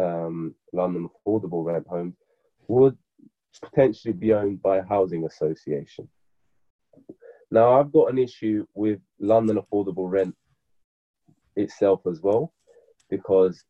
um, 0.00 0.54
London 0.72 1.08
affordable 1.08 1.64
rent 1.64 1.86
home, 1.86 2.16
would 2.66 2.96
potentially 3.62 4.12
be 4.12 4.32
owned 4.32 4.60
by 4.60 4.78
a 4.78 4.84
housing 4.84 5.24
association. 5.24 6.08
Now, 7.52 7.78
I've 7.78 7.92
got 7.92 8.10
an 8.10 8.18
issue 8.18 8.66
with 8.74 8.98
London 9.20 9.58
affordable 9.58 10.10
rent 10.10 10.34
itself 11.54 12.00
as 12.10 12.20
well, 12.20 12.52
because 13.08 13.64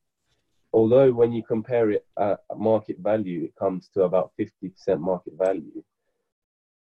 although 0.76 1.11
when 1.11 1.33
you 1.33 1.42
compare 1.42 1.90
it 1.90 2.04
at 2.18 2.38
market 2.54 2.99
value, 2.99 3.42
it 3.45 3.56
comes 3.56 3.88
to 3.95 4.02
about 4.02 4.30
50% 4.38 5.00
market 5.00 5.33
value. 5.38 5.83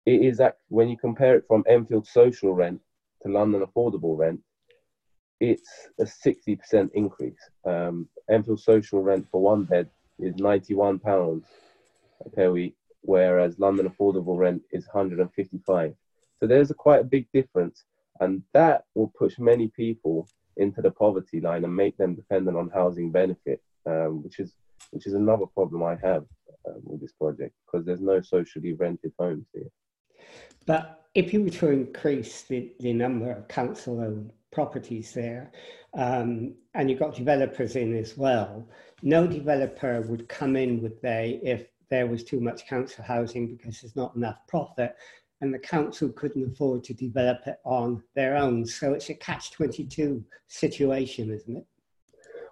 It 0.05 0.21
is 0.21 0.37
that 0.37 0.59
when 0.69 0.91
you 0.91 0.99
compare 0.99 1.35
it 1.37 1.47
from 1.49 1.65
Enfield 1.67 2.07
social 2.07 2.53
rent 2.55 2.83
to 3.23 3.33
London 3.33 3.65
affordable 3.65 4.19
rent, 4.19 4.41
it's 5.41 5.71
a 5.99 6.05
60% 6.05 6.91
increase. 6.93 7.41
Um, 7.65 8.07
Enfield 8.29 8.61
social 8.61 9.03
rent 9.03 9.27
for 9.31 9.41
one 9.41 9.65
bed 9.65 9.89
is 10.19 10.37
91 10.37 10.99
pounds 10.99 11.47
per 12.35 12.51
week, 12.51 12.77
whereas 13.01 13.59
London 13.59 13.89
affordable 13.89 14.37
rent 14.37 14.61
is 14.73 14.87
155. 14.93 15.95
So 16.39 16.47
there's 16.47 16.71
a 16.71 16.75
quite 16.75 17.01
a 17.01 17.13
big 17.15 17.33
difference, 17.33 17.85
and 18.21 18.43
that 18.53 18.85
will 18.95 19.11
push 19.19 19.39
many 19.39 19.69
people 19.69 20.29
into 20.59 20.83
the 20.83 20.91
poverty 20.91 21.41
line 21.41 21.65
and 21.65 21.75
make 21.75 21.97
them 21.97 22.15
dependent 22.15 22.59
on 22.59 22.69
housing 22.69 23.11
benefit, 23.11 23.63
um, 23.87 24.23
which 24.23 24.39
is 24.39 24.55
which 24.91 25.07
is 25.07 25.15
another 25.15 25.47
problem 25.47 25.83
I 25.83 25.97
have 26.03 26.25
um, 26.67 26.81
with 26.83 27.01
this 27.01 27.13
project 27.13 27.55
because 27.65 27.87
there's 27.87 28.01
no 28.01 28.21
socially 28.21 28.73
rented 28.73 29.13
homes 29.19 29.47
here. 29.53 29.71
But 30.67 31.05
if 31.15 31.33
you 31.33 31.43
were 31.43 31.51
to 31.51 31.71
increase 31.71 32.43
the, 32.43 32.73
the 32.81 32.93
number 32.93 33.31
of 33.31 33.49
council 33.49 34.01
owned 34.01 34.33
properties 34.51 35.13
there, 35.13 35.53
um, 35.95 36.55
and 36.75 36.91
you've 36.91 36.99
got 36.99 37.15
developers 37.15 37.77
in 37.77 37.97
as 37.97 38.17
well, 38.17 38.67
no 39.03 39.27
developer 39.27 40.01
would 40.03 40.29
come 40.29 40.57
in 40.57 40.83
would 40.83 41.01
they 41.03 41.41
if 41.43 41.67
there 41.89 42.07
was 42.07 42.23
too 42.23 42.41
much 42.41 42.67
council 42.67 43.05
housing 43.05 43.57
because 43.57 43.81
there's 43.81 43.97
not 43.97 44.15
enough 44.15 44.39
profit 44.47 44.97
and 45.41 45.53
the 45.53 45.59
council 45.59 46.11
couldn't 46.11 46.53
afford 46.53 46.85
to 46.85 46.95
develop 46.95 47.47
it 47.47 47.59
on 47.65 48.03
their 48.15 48.37
own. 48.37 48.67
So 48.67 48.93
it's 48.93 49.09
a 49.09 49.15
catch 49.15 49.51
22 49.53 50.23
situation, 50.49 51.31
isn't 51.31 51.57
it? 51.57 51.67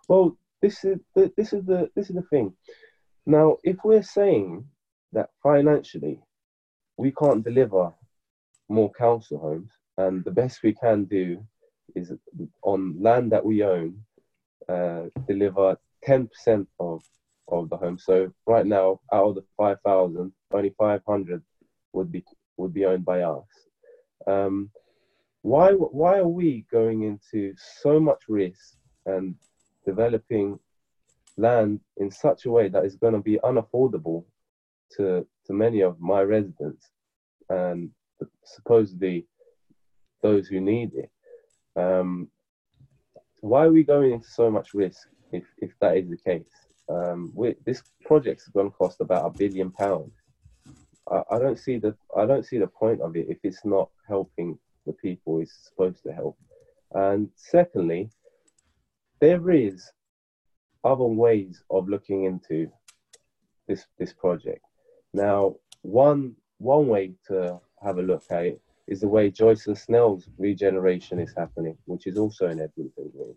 Well, 0.09 0.39
this 0.63 0.85
is 0.85 0.99
the, 1.15 1.33
this 1.37 1.53
is 1.53 1.65
the 1.65 1.89
this 1.95 2.11
is 2.11 2.17
the 2.17 2.23
thing. 2.23 2.53
Now, 3.27 3.59
if 3.63 3.77
we're 3.85 4.03
saying 4.03 4.65
that 5.13 5.31
financially 5.43 6.21
we 6.97 7.13
can't 7.13 7.45
deliver 7.45 7.93
more 8.69 8.91
council 8.93 9.39
homes, 9.39 9.71
and 9.97 10.25
the 10.25 10.31
best 10.31 10.63
we 10.63 10.75
can 10.75 11.05
do 11.05 11.45
is 11.95 12.13
on 12.63 13.01
land 13.01 13.33
that 13.33 13.45
we 13.45 13.63
own, 13.63 13.99
uh, 14.69 15.05
deliver 15.27 15.77
10% 16.07 16.67
of 16.81 17.03
of 17.51 17.71
the 17.71 17.77
homes. 17.77 18.05
So 18.05 18.31
right 18.47 18.67
now, 18.67 19.01
out 19.13 19.29
of 19.29 19.35
the 19.37 19.45
5,000, 19.57 20.31
only 20.53 20.75
500 20.79 21.43
would 21.93 22.13
be 22.13 22.25
would 22.57 22.75
be 22.75 22.85
owned 22.85 23.05
by 23.05 23.23
us. 23.23 23.47
Um, 24.27 24.71
why 25.43 25.71
why 25.73 26.19
are 26.19 26.29
we 26.29 26.67
going 26.71 27.03
into 27.03 27.55
so 27.83 27.99
much 28.01 28.23
risk 28.29 28.77
and 29.07 29.35
developing 29.93 30.59
land 31.37 31.81
in 31.97 32.11
such 32.11 32.41
a 32.45 32.51
way 32.57 32.69
that 32.69 32.85
is 32.85 32.97
going 33.03 33.15
to 33.15 33.25
be 33.31 33.39
unaffordable 33.51 34.25
to 34.95 35.27
to 35.47 35.53
many 35.53 35.81
of 35.89 35.95
my 36.01 36.21
residents 36.37 36.85
and 37.49 37.91
supposedly 38.45 39.27
those 40.23 40.49
who 40.49 40.61
need 40.61 40.91
it. 41.03 41.11
Um, 41.81 42.29
why 43.41 43.65
are 43.67 43.73
we 43.73 43.85
going 43.85 44.13
into 44.13 44.29
so 44.29 44.51
much 44.51 44.75
risk 44.75 45.09
if, 45.33 45.45
if 45.59 45.71
that 45.81 45.97
is 45.97 46.09
the 46.11 46.17
case? 46.31 46.55
Um, 46.89 47.33
we, 47.35 47.55
this 47.65 47.83
going 48.09 48.71
to 48.71 48.77
cost 48.77 49.01
about 49.01 49.27
a 49.27 49.39
billion 49.43 49.71
pounds. 49.71 50.13
I, 51.11 51.23
I 51.35 51.39
don't 51.39 51.59
see 51.59 51.79
the 51.79 51.95
I 52.17 52.25
don't 52.27 52.47
see 52.51 52.59
the 52.59 52.67
point 52.83 53.01
of 53.01 53.17
it 53.17 53.27
if 53.29 53.39
it's 53.43 53.65
not 53.65 53.89
helping 54.09 54.59
the 54.87 54.95
people 54.95 55.41
it's 55.41 55.69
supposed 55.69 56.03
to 56.05 56.13
help. 56.13 56.37
And 56.93 57.29
secondly, 57.37 58.11
there 59.21 59.51
is 59.51 59.91
other 60.85 61.05
ways 61.05 61.63
of 61.71 61.89
looking 61.89 62.25
into 62.25 62.71
this 63.67 63.87
this 63.99 64.13
project. 64.13 64.65
Now, 65.13 65.57
one 65.83 66.35
one 66.59 66.89
way 66.89 67.15
to 67.29 67.61
have 67.83 67.99
a 67.99 68.03
look 68.03 68.25
at 68.31 68.45
it 68.45 68.61
is 68.87 69.01
the 69.01 69.09
way 69.09 69.31
Joyce 69.31 69.67
and 69.67 69.77
Snell's 69.77 70.29
regeneration 70.39 71.19
is 71.21 71.35
happening, 71.37 71.77
which 71.85 72.07
is 72.07 72.17
also 72.17 72.47
in 72.47 72.61
Edmonton 72.61 73.11
Green. 73.15 73.37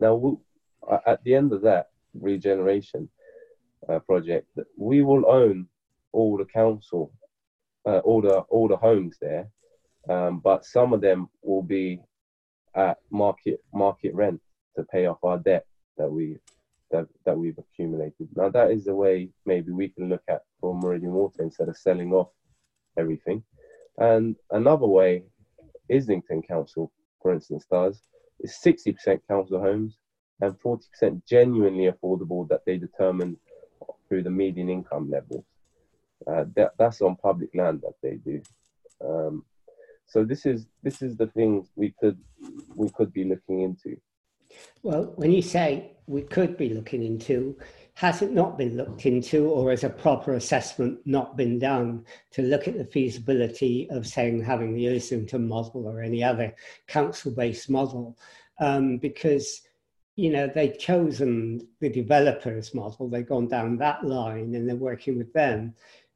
Now, 0.00 0.14
we, 0.14 0.36
at 1.06 1.22
the 1.24 1.34
end 1.34 1.52
of 1.52 1.62
that 1.62 1.90
regeneration 2.14 3.08
uh, 3.88 3.98
project, 4.00 4.48
we 4.76 5.02
will 5.02 5.26
own 5.28 5.68
all 6.12 6.36
the 6.38 6.46
council, 6.46 7.12
uh, 7.86 7.98
all 7.98 8.22
the 8.22 8.38
all 8.48 8.68
the 8.68 8.76
homes 8.76 9.16
there, 9.20 9.48
um, 10.08 10.40
but 10.40 10.64
some 10.64 10.92
of 10.92 11.00
them 11.00 11.28
will 11.42 11.62
be 11.62 12.00
at 12.76 12.98
market 13.10 13.62
market 13.72 14.14
rent 14.14 14.40
to 14.76 14.84
pay 14.84 15.06
off 15.06 15.18
our 15.22 15.38
debt 15.38 15.66
that 15.96 16.10
we 16.10 16.36
that, 16.90 17.06
that 17.24 17.36
we've 17.36 17.58
accumulated. 17.58 18.28
Now 18.36 18.48
that 18.50 18.70
is 18.70 18.84
the 18.84 18.94
way 18.94 19.30
maybe 19.46 19.72
we 19.72 19.88
can 19.88 20.08
look 20.08 20.22
at 20.28 20.42
for 20.60 20.74
Meridian 20.74 21.12
Water 21.12 21.42
instead 21.42 21.68
of 21.68 21.76
selling 21.76 22.12
off 22.12 22.28
everything. 22.96 23.42
And 23.98 24.36
another 24.50 24.86
way 24.86 25.24
Islington 25.92 26.42
Council, 26.42 26.92
for 27.20 27.32
instance, 27.32 27.66
does 27.70 28.02
is 28.40 28.58
60% 28.64 29.20
council 29.28 29.60
homes 29.60 29.98
and 30.40 30.58
40% 30.58 31.22
genuinely 31.26 31.90
affordable 31.90 32.48
that 32.48 32.64
they 32.66 32.76
determine 32.76 33.36
through 34.08 34.22
the 34.22 34.30
median 34.30 34.68
income 34.68 35.10
levels. 35.10 35.44
Uh, 36.26 36.44
that, 36.56 36.72
that's 36.78 37.02
on 37.02 37.16
public 37.16 37.50
land 37.54 37.82
that 37.82 37.94
they 38.02 38.16
do. 38.16 38.40
Um, 39.04 39.44
so 40.06 40.24
this 40.24 40.46
is 40.46 40.66
this 40.82 41.02
is 41.02 41.16
the 41.16 41.26
things 41.28 41.68
we 41.76 41.94
could 42.00 42.18
we 42.74 42.90
could 42.90 43.12
be 43.12 43.24
looking 43.24 43.62
into. 43.62 43.96
Well, 44.82 45.12
when 45.16 45.32
you 45.32 45.42
say 45.42 45.92
we 46.06 46.22
could 46.22 46.56
be 46.56 46.68
looking 46.68 47.02
into, 47.02 47.56
has 47.94 48.22
it 48.22 48.32
not 48.32 48.58
been 48.58 48.76
looked 48.76 49.06
into, 49.06 49.48
or 49.48 49.70
has 49.70 49.84
a 49.84 49.88
proper 49.88 50.34
assessment 50.34 51.00
not 51.04 51.36
been 51.36 51.58
done 51.58 52.04
to 52.32 52.42
look 52.42 52.68
at 52.68 52.76
the 52.76 52.84
feasibility 52.84 53.88
of 53.90 54.06
saying 54.06 54.42
having 54.42 54.74
the 54.74 54.88
Islington 54.88 55.48
model 55.48 55.86
or 55.86 56.02
any 56.02 56.22
other 56.22 56.54
council-based 56.86 57.70
model? 57.70 58.16
Um, 58.60 58.98
because 58.98 59.62
you 60.16 60.30
know 60.30 60.46
they've 60.46 60.78
chosen 60.78 61.66
the 61.80 61.88
developers 61.88 62.74
model, 62.74 63.08
they've 63.08 63.26
gone 63.26 63.48
down 63.48 63.78
that 63.78 64.04
line, 64.04 64.54
and 64.54 64.68
they're 64.68 64.76
working 64.76 65.18
with 65.18 65.32
them. 65.32 65.74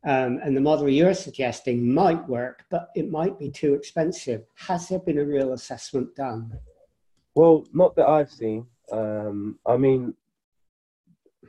Um, 0.09 0.41
and 0.43 0.57
the 0.57 0.63
model 0.63 0.89
you're 0.89 1.13
suggesting 1.13 1.93
might 1.93 2.27
work, 2.27 2.65
but 2.71 2.89
it 2.97 3.11
might 3.11 3.39
be 3.39 3.51
too 3.51 3.75
expensive. 3.75 4.43
Has 4.55 4.89
there 4.89 5.01
been 5.01 5.19
a 5.19 5.25
real 5.25 5.53
assessment 5.53 6.17
done? 6.17 6.51
Well, 7.35 7.67
not 7.75 7.95
that 7.97 8.09
I've 8.09 8.31
seen. 8.31 8.67
Um, 8.91 9.59
I 9.67 9.77
mean, 9.77 10.15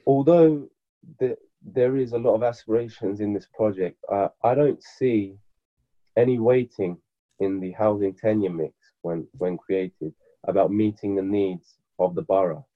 although 0.06 0.68
the, 1.20 1.38
there 1.64 1.96
is 1.96 2.12
a 2.12 2.18
lot 2.18 2.36
of 2.36 2.44
aspirations 2.44 3.22
in 3.22 3.34
this 3.34 3.48
project, 3.56 3.98
uh, 4.12 4.28
I 4.44 4.56
don't 4.56 4.84
see 4.84 5.38
any 6.18 6.38
weighting 6.38 6.98
in 7.40 7.62
the 7.62 7.72
housing 7.72 8.14
tenure 8.14 8.50
mix 8.50 8.74
when, 9.04 9.26
when 9.38 9.58
created 9.58 10.14
about 10.50 10.70
meeting 10.70 11.16
the 11.16 11.22
needs 11.22 11.76
of 11.98 12.14
the 12.14 12.24
borough. 12.24 12.68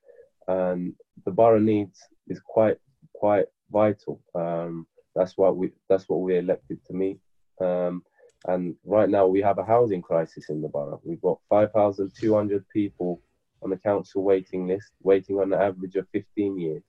And 0.47 0.93
the 1.25 1.31
borough 1.31 1.59
needs 1.59 1.99
is 2.29 2.39
quite 2.39 2.77
quite 3.13 3.47
vital. 3.69 4.21
Um, 4.33 4.87
that's 5.15 5.37
what 5.37 5.55
we 5.57 5.71
that's 5.89 6.09
what 6.09 6.21
we're 6.21 6.39
elected 6.39 6.83
to 6.85 6.93
meet. 6.93 7.19
Um, 7.61 8.03
and 8.45 8.75
right 8.85 9.09
now 9.09 9.27
we 9.27 9.41
have 9.41 9.57
a 9.57 9.65
housing 9.65 10.01
crisis 10.01 10.49
in 10.49 10.61
the 10.61 10.67
borough. 10.67 11.01
We've 11.03 11.21
got 11.21 11.39
5,200 11.49 12.67
people 12.69 13.21
on 13.61 13.69
the 13.69 13.77
council 13.77 14.23
waiting 14.23 14.67
list, 14.67 14.91
waiting 15.01 15.39
on 15.39 15.53
an 15.53 15.61
average 15.61 15.95
of 15.95 16.07
15 16.11 16.59
years. 16.59 16.83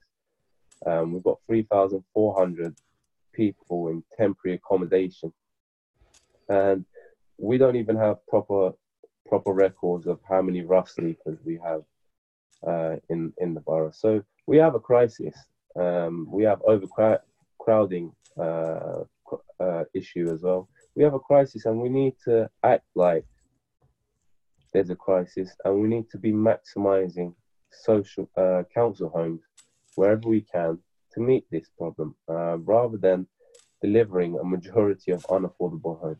Um, 0.85 1.13
we've 1.13 1.23
got 1.23 1.39
3,400 1.47 2.75
people 3.33 3.87
in 3.87 4.03
temporary 4.17 4.55
accommodation, 4.55 5.31
and 6.49 6.85
we 7.37 7.57
don't 7.57 7.77
even 7.77 7.95
have 7.95 8.25
proper 8.27 8.71
proper 9.27 9.53
records 9.53 10.05
of 10.05 10.19
how 10.29 10.41
many 10.41 10.61
rough 10.61 10.89
sleepers 10.89 11.39
we 11.43 11.59
have 11.63 11.81
uh, 12.67 12.97
in 13.09 13.33
in 13.37 13.53
the 13.53 13.61
borough. 13.61 13.91
So 13.93 14.21
we 14.45 14.57
have 14.57 14.75
a 14.75 14.79
crisis. 14.79 15.35
Um, 15.77 16.27
we 16.29 16.43
have 16.43 16.61
overcrowding 16.61 17.19
uh, 17.67 19.03
uh, 19.59 19.83
issue 19.93 20.29
as 20.31 20.41
well. 20.41 20.67
We 20.95 21.03
have 21.03 21.13
a 21.13 21.19
crisis, 21.19 21.65
and 21.65 21.79
we 21.79 21.89
need 21.89 22.15
to 22.25 22.49
act 22.63 22.85
like 22.95 23.25
there's 24.73 24.89
a 24.89 24.95
crisis, 24.95 25.55
and 25.63 25.81
we 25.81 25.87
need 25.87 26.09
to 26.09 26.17
be 26.17 26.31
maximising 26.31 27.33
social 27.71 28.29
uh, 28.37 28.63
council 28.73 29.09
homes 29.09 29.41
wherever 29.95 30.27
we 30.27 30.41
can 30.41 30.77
to 31.13 31.19
meet 31.21 31.45
this 31.49 31.69
problem, 31.77 32.15
rather 32.27 32.97
than 32.97 33.27
delivering 33.81 34.37
a 34.39 34.43
majority 34.43 35.11
of 35.11 35.23
unaffordable 35.23 35.99
homes. 35.99 36.17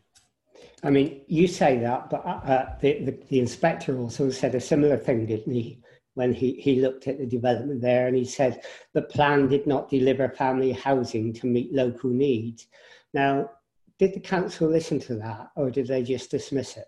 I 0.82 0.90
mean, 0.90 1.22
you 1.26 1.46
say 1.48 1.78
that, 1.80 2.10
but 2.10 2.24
uh, 2.24 2.76
the, 2.80 3.04
the, 3.04 3.18
the 3.28 3.40
inspector 3.40 3.98
also 3.98 4.30
said 4.30 4.54
a 4.54 4.60
similar 4.60 4.96
thing, 4.96 5.26
didn't 5.26 5.52
he? 5.52 5.80
When 6.16 6.32
he, 6.32 6.54
he 6.54 6.80
looked 6.80 7.08
at 7.08 7.18
the 7.18 7.26
development 7.26 7.82
there 7.82 8.06
and 8.06 8.16
he 8.16 8.24
said 8.24 8.62
the 8.94 9.02
plan 9.02 9.48
did 9.48 9.66
not 9.66 9.90
deliver 9.90 10.28
family 10.30 10.72
housing 10.72 11.32
to 11.34 11.46
meet 11.46 11.74
local 11.74 12.10
needs. 12.10 12.66
Now, 13.12 13.50
did 13.98 14.14
the 14.14 14.20
council 14.20 14.68
listen 14.68 14.98
to 15.00 15.14
that 15.16 15.50
or 15.56 15.70
did 15.70 15.86
they 15.86 16.02
just 16.02 16.30
dismiss 16.30 16.78
it? 16.78 16.86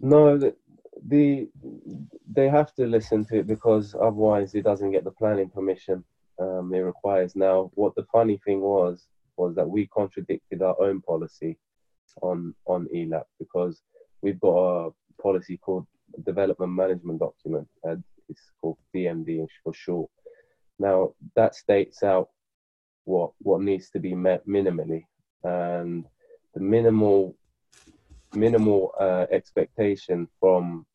No, 0.00 0.36
the, 0.36 0.54
the 1.06 1.48
they 2.30 2.48
have 2.48 2.74
to 2.74 2.86
listen 2.86 3.24
to 3.26 3.38
it 3.38 3.46
because 3.46 3.94
otherwise 3.94 4.54
it 4.54 4.64
doesn't 4.64 4.90
get 4.90 5.04
the 5.04 5.12
planning 5.12 5.48
permission 5.48 6.04
um, 6.38 6.72
it 6.74 6.80
requires. 6.80 7.36
Now, 7.36 7.70
what 7.74 7.94
the 7.94 8.06
funny 8.12 8.40
thing 8.44 8.60
was 8.60 9.06
was 9.36 9.54
that 9.54 9.68
we 9.68 9.86
contradicted 9.86 10.62
our 10.62 10.76
own 10.80 11.00
policy 11.02 11.56
on 12.22 12.54
on 12.66 12.88
ELAP 12.94 13.26
because 13.38 13.82
we've 14.22 14.40
got 14.40 14.56
a 14.86 14.90
policy 15.20 15.56
called 15.56 15.86
Development 16.24 16.72
Management 16.72 17.20
Document, 17.20 17.68
and 17.84 18.02
it's 18.28 18.50
called 18.60 18.78
DMD 18.94 19.46
for 19.62 19.74
short. 19.74 20.10
Now 20.78 21.14
that 21.34 21.54
states 21.54 22.02
out 22.02 22.28
what 23.04 23.32
what 23.38 23.62
needs 23.62 23.90
to 23.90 23.98
be 23.98 24.14
met 24.14 24.46
minimally, 24.46 25.04
and 25.44 26.04
the 26.54 26.60
minimal 26.60 27.36
minimal 28.34 28.92
uh, 29.00 29.26
expectation 29.30 30.28
from 30.40 30.86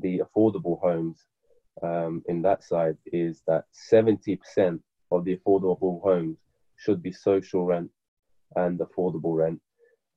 the 0.00 0.22
affordable 0.24 0.80
homes 0.80 1.26
um, 1.82 2.22
in 2.26 2.42
that 2.42 2.64
side 2.64 2.96
is 3.06 3.42
that 3.46 3.64
70% 3.92 4.80
of 5.10 5.24
the 5.24 5.36
affordable 5.36 6.02
homes 6.02 6.38
should 6.76 7.02
be 7.02 7.12
social 7.12 7.64
rent 7.64 7.90
and 8.56 8.78
affordable 8.78 9.36
rent, 9.36 9.60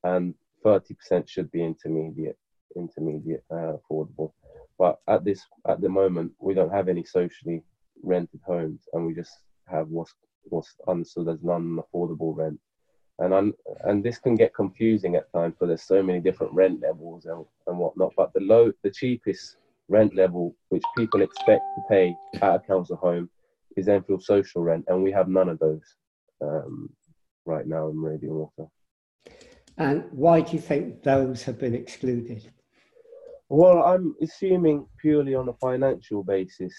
and 0.03 0.33
30% 0.65 1.27
should 1.27 1.51
be 1.51 1.63
intermediate, 1.63 2.37
intermediate 2.75 3.43
uh, 3.51 3.73
affordable. 3.77 4.31
But 4.79 4.99
at 5.07 5.25
this, 5.25 5.41
at 5.67 5.81
the 5.81 5.89
moment, 5.89 6.31
we 6.39 6.53
don't 6.53 6.71
have 6.71 6.87
any 6.87 7.03
socially 7.03 7.61
rented 8.01 8.39
homes, 8.45 8.81
and 8.93 9.05
we 9.05 9.13
just 9.13 9.33
have 9.67 9.89
what's 9.89 10.13
what's 10.45 10.73
understood 10.87 11.27
as 11.27 11.43
non-affordable 11.43 12.35
rent. 12.35 12.59
And 13.19 13.35
I'm, 13.35 13.53
and 13.83 14.01
this 14.01 14.17
can 14.17 14.35
get 14.35 14.55
confusing 14.55 15.15
at 15.15 15.31
times, 15.33 15.53
because 15.53 15.67
there's 15.67 15.83
so 15.83 16.01
many 16.01 16.21
different 16.21 16.53
rent 16.53 16.79
levels 16.81 17.25
and, 17.25 17.45
and 17.67 17.77
whatnot. 17.77 18.13
But 18.15 18.33
the 18.33 18.39
low, 18.39 18.71
the 18.81 18.89
cheapest 18.89 19.57
rent 19.89 20.15
level 20.15 20.55
which 20.69 20.83
people 20.97 21.21
expect 21.21 21.61
to 21.75 21.81
pay 21.89 22.15
at 22.35 22.55
a 22.55 22.59
council 22.59 22.95
home 22.95 23.29
is 23.75 23.89
Enfield 23.89 24.23
social 24.23 24.61
rent, 24.63 24.85
and 24.87 25.03
we 25.03 25.11
have 25.11 25.27
none 25.27 25.49
of 25.49 25.59
those 25.59 25.83
um, 26.41 26.89
right 27.45 27.67
now 27.67 27.89
in 27.89 27.99
Meridian 27.99 28.35
Water. 28.35 28.69
And 29.77 30.05
why 30.11 30.39
do 30.39 30.53
you 30.53 30.61
think 30.61 31.03
those 31.03 31.43
have 31.43 31.59
been 31.59 31.75
excluded? 31.75 32.49
Well, 33.49 33.83
I'm 33.83 34.15
assuming 34.21 34.85
purely 34.99 35.33
on 35.33 35.49
a 35.49 35.53
financial 35.53 36.23
basis, 36.23 36.73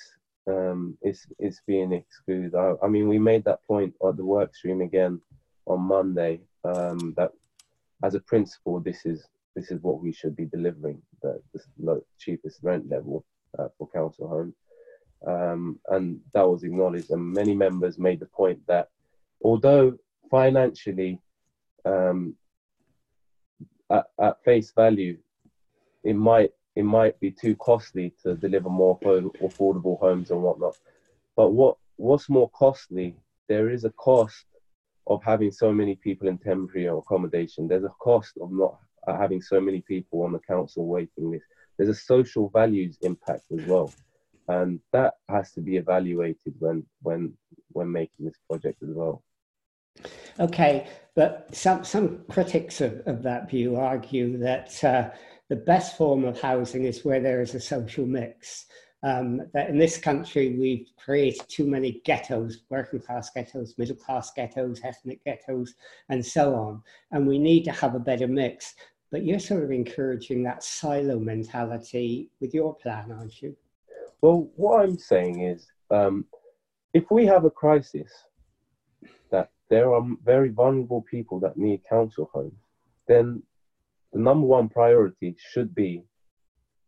um, 0.47 0.97
it's 1.03 1.27
it's 1.39 1.61
being 1.67 1.93
excluded. 1.93 2.55
I, 2.55 2.75
I, 2.83 2.89
mean, 2.89 3.09
we 3.09 3.19
made 3.19 3.45
that 3.45 3.65
point 3.67 3.95
at 4.07 4.17
the 4.17 4.25
work 4.25 4.55
stream 4.55 4.81
again 4.81 5.21
on 5.67 5.81
Monday. 5.81 6.41
Um, 6.65 7.15
that 7.17 7.33
as 8.05 8.15
a 8.15 8.21
principle, 8.21 8.81
this 8.81 9.05
is 9.05 9.27
this 9.57 9.71
is 9.73 9.83
what 9.83 10.01
we 10.01 10.13
should 10.13 10.37
be 10.37 10.47
delivering, 10.47 11.03
the, 11.23 11.41
the 11.53 12.03
cheapest 12.19 12.61
rent 12.63 12.89
level 12.89 13.25
uh, 13.59 13.69
for 13.77 13.89
council 13.89 14.29
homes. 14.29 14.55
Um, 15.27 15.79
and 15.89 16.21
that 16.33 16.49
was 16.49 16.63
acknowledged. 16.63 17.11
And 17.11 17.33
many 17.33 17.55
members 17.55 17.99
made 17.99 18.21
the 18.21 18.27
point 18.27 18.61
that 18.69 18.89
although 19.43 19.99
financially, 20.31 21.21
um, 21.85 22.37
at, 23.91 24.07
at, 24.21 24.43
face 24.45 24.73
value, 24.75 25.19
it 26.05 26.15
might 26.15 26.53
it 26.77 26.85
might 26.85 27.19
be 27.21 27.31
too 27.31 27.57
costly 27.57 28.15
to 28.23 28.35
deliver 28.37 28.69
more 28.69 28.99
affordable 29.01 29.99
homes 29.99 30.31
and 30.31 30.43
whatnot. 30.43 30.77
But 31.37 31.51
what 31.51 31.77
what's 31.97 32.29
more 32.29 32.51
costly? 32.51 33.17
There 33.49 33.71
is 33.71 33.85
a 33.85 33.91
cost 33.91 34.45
of 35.07 35.23
having 35.25 35.51
so 35.51 35.73
many 35.73 35.97
people 35.97 36.29
in 36.29 36.39
temporary 36.39 36.87
accommodation. 36.87 37.67
There's 37.67 37.85
a 37.85 37.95
cost 38.01 38.39
of 38.41 38.53
not 38.53 38.79
having 39.07 39.43
so 39.43 39.61
many 39.61 39.81
people 39.81 40.23
on 40.23 40.33
the 40.33 40.39
council 40.39 40.87
waiting 40.87 41.31
list. 41.31 41.45
There's 41.77 41.91
a 41.91 41.95
social 41.95 42.49
values 42.51 42.99
impact 43.03 43.45
as 43.53 43.65
well, 43.67 43.93
and 44.49 44.81
that 44.93 45.15
has 45.29 45.53
to 45.53 45.61
be 45.61 45.77
evaluated 45.77 46.55
when 46.59 46.87
when 47.03 47.35
when 47.73 47.91
making 47.91 48.27
this 48.27 48.39
project 48.49 48.83
as 48.83 48.91
well. 48.91 49.23
Okay, 50.39 50.87
but 51.15 51.55
some 51.55 51.85
some 51.85 52.25
critics 52.31 52.81
of, 52.81 53.03
of 53.07 53.23
that 53.23 53.51
view 53.51 53.77
argue 53.77 54.39
that 54.39 54.83
uh, 54.85 55.11
the 55.51 55.57
best 55.57 55.99
form 55.99 56.25
of 56.25 56.41
housing 56.41 56.85
is 56.85 57.05
where 57.05 57.21
there 57.21 57.43
is 57.43 57.55
a 57.55 57.61
social 57.61 58.07
mix. 58.07 58.67
Um, 59.03 59.43
that 59.53 59.69
in 59.69 59.79
this 59.79 59.99
country 59.99 60.57
we've 60.57 60.87
created 60.97 61.49
too 61.49 61.67
many 61.67 62.01
ghettos, 62.05 62.59
working 62.69 63.01
class 63.01 63.31
ghettos, 63.31 63.75
middle 63.77 63.97
class 63.97 64.31
ghettos, 64.33 64.81
ethnic 64.85 65.25
ghettos, 65.25 65.75
and 66.09 66.25
so 66.25 66.55
on. 66.55 66.83
And 67.11 67.27
we 67.27 67.39
need 67.39 67.65
to 67.65 67.73
have 67.73 67.97
a 67.97 67.99
better 67.99 68.29
mix. 68.29 68.75
But 69.11 69.25
you're 69.25 69.41
sort 69.41 69.65
of 69.65 69.73
encouraging 69.73 70.45
that 70.45 70.63
silo 70.63 71.19
mentality 71.19 72.31
with 72.41 72.55
your 72.55 72.77
plan, 72.77 73.11
aren't 73.11 73.43
you? 73.43 73.57
Well, 74.21 74.51
what 74.55 74.83
I'm 74.83 74.99
saying 74.99 75.43
is 75.43 75.67
um, 75.91 76.27
if 76.95 77.11
we 77.11 77.27
have 77.27 77.45
a 77.45 77.51
crisis, 77.51 78.13
that 79.31 79.51
there 79.69 79.93
are 79.93 80.07
very 80.25 80.51
vulnerable 80.51 81.03
people 81.03 81.41
that 81.41 81.57
need 81.57 81.81
council 81.89 82.31
homes, 82.33 82.53
then 83.09 83.43
the 84.13 84.21
number 84.21 84.47
one 84.47 84.69
priority 84.69 85.37
should 85.39 85.75
be 85.75 86.03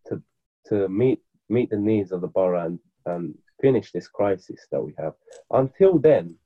to, 0.06 0.22
to 0.66 0.88
meet, 0.88 1.20
meet 1.48 1.70
the 1.70 1.76
needs 1.76 2.12
of 2.12 2.20
the 2.20 2.28
borough 2.28 2.66
and, 2.66 2.78
and 3.06 3.34
finish 3.60 3.92
this 3.92 4.08
crisis 4.08 4.66
that 4.70 4.82
we 4.82 4.92
have. 4.98 5.14
Until 5.50 5.98
then, 5.98 6.36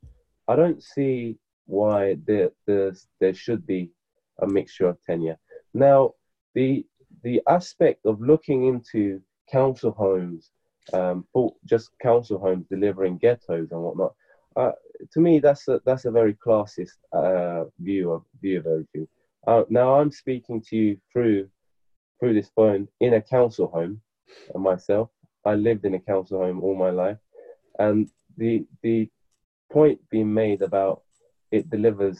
I 0.49 0.57
don't 0.57 0.83
see 0.83 1.39
why 1.67 2.17
there, 2.27 2.51
there 2.67 3.35
should 3.35 3.67
be 3.67 3.91
a 4.43 4.47
mixture 4.47 4.89
of 4.89 5.03
tenure. 5.03 5.39
Now, 5.75 6.13
the 6.55 6.85
the 7.23 7.43
aspect 7.49 8.07
of 8.07 8.21
looking 8.21 8.67
into 8.67 9.21
council 9.51 9.91
homes, 9.91 10.51
um, 10.93 11.27
just 11.65 11.91
council 12.01 12.39
homes 12.39 12.67
delivering 12.71 13.19
ghettos 13.19 13.73
and 13.73 13.81
whatnot, 13.83 14.15
uh, 14.57 14.73
to 15.13 15.21
me 15.21 15.39
that's 15.39 15.67
a 15.69 15.81
that's 15.85 16.05
a 16.05 16.11
very 16.11 16.35
classist 16.35 16.99
uh, 17.13 17.65
view 17.81 18.13
of 18.13 18.23
view 18.41 18.59
of 18.61 18.67
everything. 18.67 19.09
Uh, 19.47 19.63
now 19.69 19.95
I'm 19.95 20.11
speaking 20.11 20.61
to 20.69 20.77
you 20.77 20.99
through 21.13 21.49
through 22.19 22.35
this 22.35 22.51
phone 22.57 22.89
in 23.01 23.15
a 23.15 23.21
council 23.21 23.69
home 23.69 24.01
uh, 24.55 24.59
myself. 24.59 25.11
I 25.45 25.55
lived 25.55 25.85
in 25.85 25.95
a 25.95 26.01
council 26.01 26.41
home 26.41 26.63
all 26.63 26.75
my 26.75 26.91
life, 26.91 27.19
and 27.79 28.11
the 28.37 28.67
the 28.83 29.09
point 29.73 30.01
being 30.11 30.33
made 30.33 30.63
about 30.63 31.03
it 31.53 31.71
delivers 31.71 32.19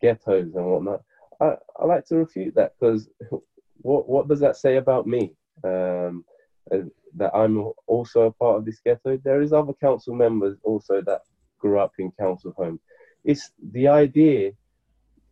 ghettos 0.00 0.54
and 0.54 0.66
whatnot. 0.66 1.02
I, 1.40 1.56
I 1.78 1.86
like 1.86 2.06
to 2.06 2.16
refute 2.16 2.54
that 2.54 2.74
because 2.78 3.08
what 3.78 4.08
what 4.08 4.28
does 4.28 4.40
that 4.40 4.56
say 4.56 4.76
about 4.76 5.06
me? 5.06 5.32
Um, 5.64 6.24
uh, 6.72 6.78
that 7.16 7.34
I'm 7.34 7.72
also 7.86 8.22
a 8.22 8.32
part 8.32 8.58
of 8.58 8.64
this 8.64 8.80
ghetto. 8.84 9.18
There 9.18 9.42
is 9.42 9.52
other 9.52 9.72
council 9.74 10.14
members 10.14 10.56
also 10.62 11.00
that 11.02 11.22
grew 11.58 11.78
up 11.78 11.92
in 11.98 12.10
council 12.18 12.52
homes. 12.56 12.80
It's 13.24 13.50
the 13.72 13.88
idea 13.88 14.52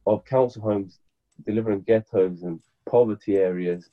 of 0.07 0.25
council 0.25 0.63
homes 0.63 0.99
delivering 1.46 1.83
ghettos 1.83 2.42
and 2.42 2.61
poverty 2.87 3.37
areas 3.37 3.90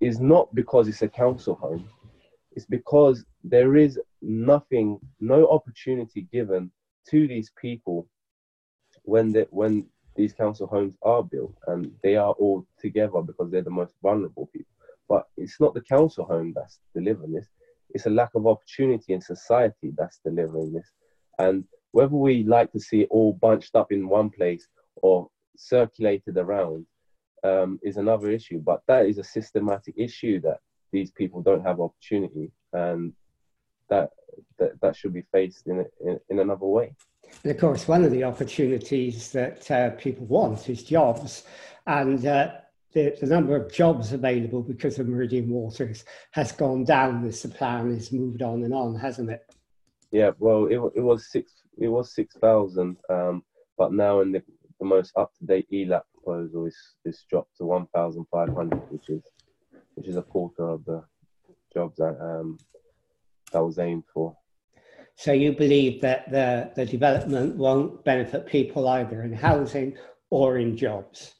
is 0.00 0.20
not 0.20 0.54
because 0.54 0.88
it's 0.88 1.02
a 1.02 1.08
council 1.08 1.54
home. 1.54 1.88
It's 2.52 2.66
because 2.66 3.24
there 3.44 3.76
is 3.76 3.98
nothing, 4.22 4.98
no 5.20 5.46
opportunity 5.48 6.26
given 6.32 6.70
to 7.10 7.28
these 7.28 7.50
people 7.60 8.08
when 9.02 9.32
they, 9.32 9.46
when 9.50 9.86
these 10.16 10.32
council 10.32 10.66
homes 10.66 10.96
are 11.02 11.22
built 11.22 11.54
and 11.68 11.92
they 12.02 12.16
are 12.16 12.32
all 12.32 12.66
together 12.78 13.20
because 13.20 13.50
they're 13.50 13.62
the 13.62 13.70
most 13.70 13.94
vulnerable 14.02 14.48
people. 14.52 14.72
But 15.08 15.26
it's 15.36 15.60
not 15.60 15.74
the 15.74 15.82
council 15.82 16.24
home 16.24 16.52
that's 16.54 16.80
delivering 16.94 17.32
this, 17.32 17.46
it's 17.90 18.06
a 18.06 18.10
lack 18.10 18.30
of 18.34 18.46
opportunity 18.46 19.12
in 19.12 19.20
society 19.20 19.92
that's 19.96 20.18
delivering 20.24 20.72
this. 20.72 20.90
And 21.38 21.64
whether 21.92 22.14
we 22.14 22.42
like 22.42 22.72
to 22.72 22.80
see 22.80 23.02
it 23.02 23.08
all 23.10 23.34
bunched 23.34 23.76
up 23.76 23.92
in 23.92 24.08
one 24.08 24.30
place 24.30 24.66
or 24.96 25.28
circulated 25.56 26.36
around 26.36 26.86
um, 27.44 27.78
is 27.82 27.96
another 27.96 28.30
issue. 28.30 28.58
But 28.58 28.82
that 28.88 29.06
is 29.06 29.18
a 29.18 29.24
systematic 29.24 29.94
issue 29.96 30.40
that 30.40 30.58
these 30.92 31.10
people 31.10 31.42
don't 31.42 31.64
have 31.64 31.80
opportunity 31.80 32.52
and 32.72 33.12
that 33.88 34.10
that, 34.58 34.80
that 34.80 34.96
should 34.96 35.12
be 35.12 35.24
faced 35.32 35.66
in, 35.66 35.84
in, 36.04 36.20
in 36.28 36.38
another 36.40 36.66
way. 36.66 36.94
And 37.42 37.52
of 37.52 37.58
course, 37.58 37.88
one 37.88 38.04
of 38.04 38.10
the 38.10 38.24
opportunities 38.24 39.32
that 39.32 39.70
uh, 39.70 39.90
people 39.90 40.26
want 40.26 40.68
is 40.68 40.82
jobs. 40.82 41.44
And 41.86 42.24
uh, 42.26 42.52
the, 42.92 43.16
the, 43.20 43.26
number 43.26 43.56
of 43.56 43.72
jobs 43.72 44.12
available 44.12 44.62
because 44.62 44.98
of 44.98 45.08
Meridian 45.08 45.48
Waters 45.48 46.04
has 46.32 46.52
gone 46.52 46.84
down 46.84 47.26
as 47.26 47.42
the 47.42 47.48
plan 47.48 47.92
has 47.94 48.12
moved 48.12 48.42
on 48.42 48.64
and 48.64 48.74
on, 48.74 48.96
hasn't 48.96 49.30
it? 49.30 49.42
Yeah, 50.12 50.30
well, 50.38 50.66
it, 50.66 50.78
it 50.96 51.02
was 51.02 51.30
six. 51.30 51.52
It 51.78 51.88
was 51.88 52.14
six 52.14 52.36
thousand, 52.36 52.96
um, 53.10 53.42
but 53.76 53.92
now 53.92 54.20
in 54.20 54.32
the, 54.32 54.42
the 54.80 54.86
most 54.86 55.12
up 55.16 55.32
to 55.38 55.46
date 55.46 55.66
ELAP 55.72 56.02
proposal 56.14 56.66
is 56.66 56.76
is 57.04 57.24
dropped 57.30 57.56
to 57.58 57.64
one 57.64 57.86
thousand 57.94 58.26
five 58.30 58.52
hundred, 58.54 58.80
which 58.90 59.08
is 59.08 59.22
which 59.94 60.08
is 60.08 60.16
a 60.16 60.22
quarter 60.22 60.68
of 60.68 60.84
the 60.84 61.02
jobs 61.72 61.96
that 61.96 62.16
um, 62.20 62.58
that 63.52 63.64
was 63.64 63.78
aimed 63.78 64.04
for. 64.12 64.36
So 65.16 65.32
you 65.32 65.52
believe 65.52 66.02
that 66.02 66.30
the, 66.30 66.70
the 66.76 66.84
development 66.84 67.56
won't 67.56 68.04
benefit 68.04 68.46
people 68.46 68.86
either 68.86 69.22
in 69.22 69.32
housing 69.32 69.96
or 70.28 70.58
in 70.58 70.76
jobs? 70.76 71.34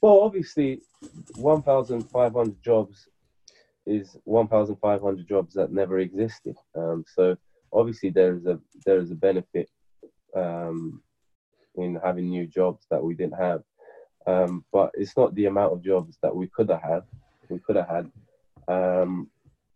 Well, 0.00 0.20
obviously, 0.20 0.82
1,500 1.36 2.62
jobs 2.62 3.08
is 3.86 4.16
1,500 4.24 5.28
jobs 5.28 5.54
that 5.54 5.72
never 5.72 6.00
existed. 6.00 6.56
Um, 6.76 7.04
so 7.14 7.36
obviously, 7.72 8.10
there 8.10 8.34
is 8.34 8.46
a 8.46 8.58
there 8.84 8.98
is 8.98 9.12
a 9.12 9.14
benefit 9.14 9.68
um, 10.34 11.02
in 11.76 11.98
having 12.02 12.28
new 12.28 12.46
jobs 12.46 12.86
that 12.90 13.02
we 13.02 13.14
didn't 13.14 13.38
have. 13.38 13.62
Um, 14.26 14.64
but 14.72 14.90
it's 14.94 15.16
not 15.16 15.34
the 15.34 15.46
amount 15.46 15.72
of 15.72 15.82
jobs 15.82 16.16
that 16.22 16.34
we 16.34 16.46
could 16.48 16.70
have 16.70 16.82
had. 16.82 17.02
We 17.48 17.58
could 17.58 17.76
have 17.76 17.88
had. 17.88 18.10
Um, 18.68 19.28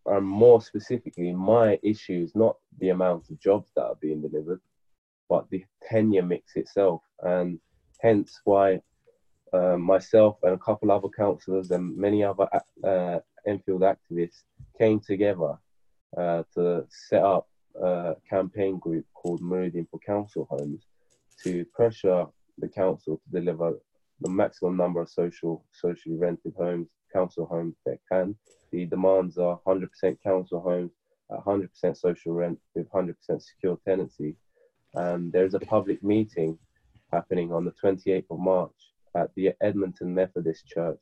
and 0.07 0.25
more 0.25 0.61
specifically, 0.63 1.33
my 1.33 1.79
issue 1.83 2.23
is 2.23 2.35
not 2.35 2.57
the 2.79 2.91
amount 2.91 3.29
of 3.29 3.41
jobs 3.41 3.71
that 3.75 3.85
are 3.85 3.99
being 4.01 4.23
delivered, 4.23 4.61
but 5.29 5.51
the 5.51 5.65
tenure 5.89 6.23
mix 6.23 6.55
itself. 6.55 7.03
And 7.23 7.59
hence 8.01 8.41
why 8.45 8.81
uh, 9.53 9.77
myself 9.77 10.37
and 10.43 10.55
a 10.55 10.59
couple 10.59 10.93
other 10.93 11.09
councillors 11.09 11.71
and 11.71 11.97
many 11.97 12.23
other 12.23 12.49
uh, 12.85 13.19
Enfield 13.47 13.83
activists 13.83 14.43
came 14.79 15.01
together 15.01 15.57
uh, 16.17 16.43
to 16.55 16.85
set 16.89 17.23
up 17.23 17.49
a 17.81 18.15
campaign 18.29 18.79
group 18.79 19.05
called 19.15 19.41
Meridian 19.41 19.87
for 19.91 20.01
Council 20.01 20.47
Homes 20.51 20.83
to 21.45 21.65
pressure 21.75 22.27
the 22.59 22.69
council 22.69 23.17
to 23.17 23.41
deliver 23.41 23.79
the 24.21 24.31
maximum 24.31 24.77
number 24.77 25.01
of 25.01 25.11
social 25.11 25.65
socially 25.73 26.17
rented 26.17 26.55
homes, 26.57 26.89
council 27.13 27.47
homes 27.47 27.77
that 27.85 27.99
can 28.11 28.35
the 28.73 28.87
demands 28.87 29.39
are 29.39 29.61
100% 29.67 29.89
council 30.23 30.61
homes, 30.61 30.91
100% 31.31 31.97
social 31.97 32.33
rent 32.33 32.59
with 32.75 32.91
100% 32.91 33.15
secure 33.41 33.79
tenancy. 33.87 34.37
And 34.95 35.33
there's 35.33 35.55
a 35.55 35.61
public 35.61 36.03
meeting 36.03 36.59
happening 37.13 37.53
on 37.53 37.65
the 37.65 37.73
28th 37.83 38.27
of 38.31 38.39
March 38.39 38.75
at 39.15 39.31
the 39.35 39.53
Edmonton 39.61 40.15
Methodist 40.15 40.67
Church 40.67 41.01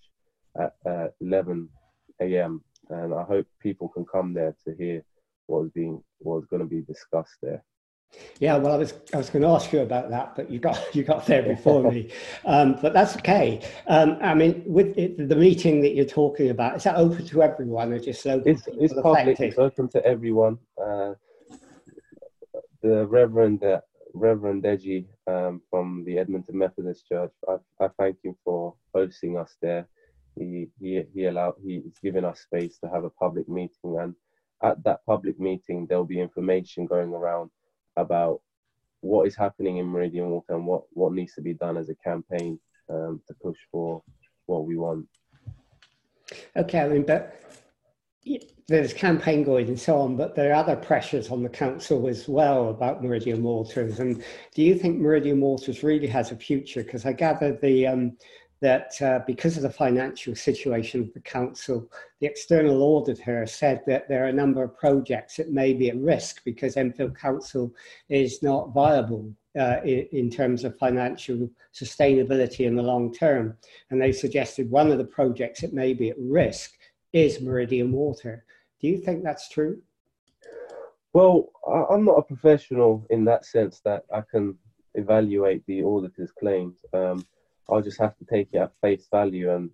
at 0.61 0.75
uh, 0.87 1.09
11 1.21 1.69
a.m. 2.21 2.63
And 2.91 3.15
I 3.15 3.23
hope 3.25 3.47
people 3.61 3.89
can 3.89 4.05
come 4.05 4.35
there 4.35 4.55
to 4.65 4.75
hear 4.77 5.03
what 5.47 5.65
is 5.65 5.71
being 5.73 6.03
what 6.19 6.39
is 6.39 6.47
going 6.47 6.63
to 6.63 6.69
be 6.69 6.83
discussed 6.83 7.39
there. 7.43 7.63
Yeah, 8.41 8.57
well, 8.57 8.75
I 8.75 8.77
was 8.77 8.95
I 9.13 9.17
was 9.17 9.31
going 9.31 9.43
to 9.43 9.49
ask 9.49 9.73
you 9.73 9.81
about 9.81 10.11
that, 10.11 10.35
but 10.35 10.51
you 10.51 10.59
got 10.59 10.95
you 10.95 11.05
got 11.05 11.27
there 11.27 11.43
before 11.43 11.91
me. 11.91 12.11
Um, 12.47 12.79
but 12.83 12.93
that's 12.93 13.17
okay. 13.17 13.61
Um, 13.87 14.19
I 14.21 14.35
mean, 14.35 14.63
with 14.67 14.99
it, 14.99 15.29
the 15.29 15.37
meeting 15.37 15.81
that 15.81 15.95
you're 15.95 16.05
talking 16.05 16.51
about, 16.51 16.77
is 16.77 16.85
that 16.85 16.97
open 16.97 17.25
to 17.27 17.43
everyone 17.43 17.93
or 17.93 17.99
just 17.99 18.25
local 18.27 18.53
It's, 18.53 18.69
it's 18.69 18.93
public. 18.95 19.41
It's 19.41 19.59
open 19.59 19.89
to 19.91 20.05
everyone. 20.05 20.59
Uh, 20.81 21.15
the 22.83 23.07
Reverend 23.07 23.65
uh, 23.65 23.81
Reverend 24.13 24.63
Deji 24.63 25.07
um, 25.27 25.63
from 25.71 26.05
the 26.07 26.19
Edmonton 26.19 26.59
Methodist 26.59 27.09
Church, 27.09 27.33
I, 27.49 27.57
I 27.85 27.89
thank 27.99 28.19
him 28.23 28.37
for 28.45 28.75
hosting 28.95 29.39
us 29.39 29.57
there. 29.63 29.89
He 30.37 30.69
he 30.81 31.03
he 31.15 31.25
allowed 31.27 31.55
he's 31.65 31.99
given 32.03 32.25
us 32.25 32.41
space 32.41 32.79
to 32.81 32.91
have 32.91 33.05
a 33.05 33.11
public 33.11 33.49
meeting, 33.49 33.99
and 33.99 34.15
at 34.63 34.83
that 34.85 35.05
public 35.07 35.41
meeting, 35.41 35.87
there'll 35.87 36.05
be 36.05 36.21
information 36.21 36.87
going 36.87 37.15
around 37.15 37.51
about 37.97 38.41
what 39.01 39.27
is 39.27 39.37
happening 39.37 39.79
in 39.79 39.87
Meridian 39.87 40.31
Water 40.31 40.55
and 40.55 40.67
what, 40.67 40.85
what 40.93 41.13
needs 41.13 41.35
to 41.35 41.43
be 41.43 41.55
done 41.55 41.77
as 41.77 41.89
a 41.91 41.95
campaign 41.97 42.59
um, 42.89 43.21
to 43.27 43.35
push 43.43 43.59
for 43.71 44.03
what 44.47 44.65
we 44.65 44.77
want. 44.77 45.07
Okay, 46.57 46.81
I 46.81 46.89
mean, 46.89 47.05
but 47.05 47.41
there's 48.67 48.95
campaign 48.95 49.45
going 49.45 49.69
and 49.69 49.79
so 49.79 49.99
on, 49.99 50.17
but 50.17 50.35
there 50.35 50.51
are 50.51 50.55
other 50.55 50.77
pressures 50.77 51.31
on 51.31 51.43
the 51.43 51.49
council 51.49 52.09
as 52.09 52.27
well 52.27 52.71
about 52.71 53.03
Meridian 53.03 53.43
Waters. 53.43 54.01
And 54.01 54.25
do 54.55 54.63
you 54.63 54.75
think 54.75 54.99
Meridian 54.99 55.41
Waters 55.41 55.83
really 55.83 56.07
has 56.07 56.33
a 56.33 56.37
future? 56.37 56.83
Because 56.83 57.05
I 57.05 57.13
gather 57.13 57.59
the 57.61 57.87
um, 57.87 58.17
that 58.65 59.03
uh, 59.03 59.21
because 59.27 59.59
of 59.59 59.63
the 59.63 59.69
financial 59.69 60.35
situation 60.35 61.03
of 61.03 61.13
the 61.13 61.21
council, 61.21 61.87
the 62.21 62.27
external 62.27 62.83
auditor 62.83 63.47
said 63.47 63.83
that 63.87 64.09
there 64.09 64.25
are 64.25 64.29
a 64.29 64.41
number 64.43 64.63
of 64.63 64.79
projects 64.79 65.37
that 65.37 65.53
may 65.53 65.75
be 65.75 65.91
at 65.91 65.99
risk 65.99 66.43
because 66.47 66.79
Enfield 66.79 67.15
Council 67.15 67.71
is 68.09 68.43
not 68.43 68.73
viable 68.73 69.31
uh, 69.61 69.81
in, 69.85 70.09
in, 70.13 70.31
terms 70.31 70.65
of 70.65 70.79
financial 70.79 71.51
sustainability 71.75 72.61
in 72.61 72.75
the 72.75 72.83
long 72.83 73.13
term. 73.13 73.55
And 73.91 74.01
they 74.01 74.13
suggested 74.13 74.71
one 74.71 74.91
of 74.91 74.97
the 74.97 75.05
projects 75.05 75.61
that 75.61 75.75
may 75.75 75.93
be 75.93 76.09
at 76.09 76.17
risk 76.19 76.71
is 77.13 77.43
Meridian 77.43 77.93
Water. 77.93 78.47
Do 78.81 78.89
you 78.89 78.97
think 78.97 79.23
that's 79.23 79.51
true? 79.51 79.83
Well, 81.13 81.51
I'm 81.91 82.07
not 82.07 82.19
a 82.19 82.23
professional 82.23 83.07
in 83.11 83.27
that 83.27 83.45
sense 83.45 83.81
that 83.85 84.05
I 84.11 84.23
can 84.23 84.57
evaluate 84.95 85.67
the 85.67 85.83
auditor's 85.83 86.33
claims. 86.33 86.79
Um, 86.95 87.27
I'll 87.71 87.83
just 87.83 88.01
have 88.01 88.17
to 88.19 88.25
take 88.25 88.49
it 88.53 88.59
at 88.59 88.73
face 88.81 89.07
value 89.11 89.53
and 89.55 89.71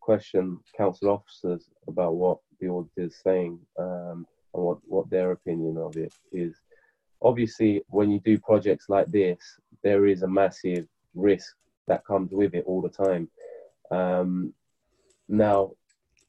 question 0.00 0.58
council 0.76 1.10
officers 1.10 1.68
about 1.86 2.14
what 2.14 2.38
the 2.60 2.68
auditor 2.68 3.02
is 3.02 3.20
saying 3.22 3.58
um, 3.78 4.26
and 4.54 4.62
what, 4.64 4.78
what 4.86 5.10
their 5.10 5.32
opinion 5.32 5.76
of 5.76 5.96
it 5.96 6.12
is. 6.32 6.54
Obviously, 7.20 7.82
when 7.88 8.10
you 8.10 8.20
do 8.20 8.38
projects 8.38 8.88
like 8.88 9.06
this, 9.08 9.38
there 9.82 10.06
is 10.06 10.22
a 10.22 10.28
massive 10.28 10.86
risk 11.14 11.54
that 11.86 12.06
comes 12.06 12.32
with 12.32 12.54
it 12.54 12.64
all 12.66 12.80
the 12.80 12.88
time. 12.88 13.28
Um, 13.90 14.54
now, 15.28 15.72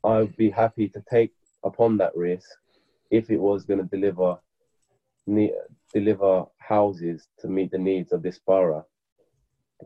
I'd 0.03 0.35
be 0.35 0.49
happy 0.49 0.89
to 0.89 1.03
take 1.09 1.31
upon 1.63 1.97
that 1.97 2.15
risk 2.15 2.49
if 3.12 3.29
it 3.29 3.39
was 3.39 3.65
going 3.65 3.79
to 3.79 3.85
deliver 3.85 4.38
ne- 5.27 5.53
deliver 5.93 6.45
houses 6.57 7.27
to 7.39 7.47
meet 7.47 7.71
the 7.71 7.77
needs 7.77 8.12
of 8.12 8.21
this 8.21 8.39
borough. 8.45 8.85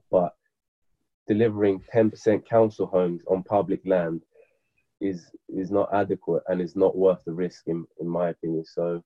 But 0.09 0.35
delivering 1.27 1.81
10% 1.93 2.45
council 2.45 2.85
homes 2.85 3.23
on 3.27 3.43
public 3.43 3.81
land 3.85 4.21
is 5.01 5.31
is 5.49 5.69
not 5.69 5.93
adequate 5.93 6.43
and 6.47 6.61
is 6.61 6.75
not 6.75 6.95
worth 6.95 7.23
the 7.25 7.33
risk 7.33 7.63
in, 7.67 7.85
in 7.99 8.07
my 8.07 8.29
opinion. 8.29 8.63
So 8.65 9.03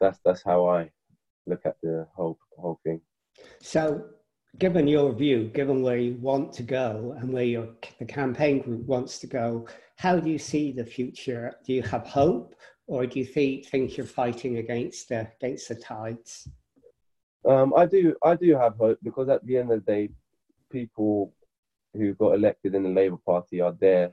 that's 0.00 0.18
that's 0.24 0.42
how 0.42 0.66
i 0.66 0.90
look 1.46 1.60
at 1.64 1.76
the 1.82 2.06
whole 2.14 2.38
whole 2.58 2.80
thing. 2.84 3.00
So 3.60 4.04
given 4.58 4.86
your 4.86 5.12
view 5.12 5.48
given 5.48 5.82
where 5.82 5.96
you 5.96 6.14
want 6.20 6.52
to 6.54 6.62
go 6.62 7.14
and 7.18 7.32
where 7.32 7.44
your 7.44 7.68
the 7.98 8.04
campaign 8.04 8.60
group 8.62 8.86
wants 8.86 9.18
to 9.18 9.26
go 9.26 9.66
how 9.96 10.18
do 10.18 10.30
you 10.30 10.38
see 10.38 10.72
the 10.72 10.84
future? 10.84 11.54
Do 11.64 11.72
you 11.72 11.82
have 11.82 12.06
hope 12.06 12.54
or 12.86 13.06
do 13.06 13.18
you 13.18 13.24
think, 13.24 13.66
think 13.66 13.96
you're 13.96 14.06
fighting 14.06 14.58
against 14.58 15.08
the 15.08 15.28
against 15.40 15.68
the 15.68 15.76
tides? 15.76 16.48
Um, 17.48 17.74
i 17.76 17.84
do 17.86 18.16
i 18.24 18.34
do 18.34 18.56
have 18.56 18.76
hope 18.76 18.98
because 19.02 19.28
at 19.28 19.44
the 19.46 19.58
end 19.58 19.70
of 19.70 19.84
the 19.84 19.92
day 19.92 20.10
people 20.74 21.32
who 21.94 22.14
got 22.14 22.34
elected 22.34 22.74
in 22.74 22.82
the 22.82 22.96
Labour 23.00 23.20
Party 23.24 23.60
are 23.60 23.76
there 23.80 24.08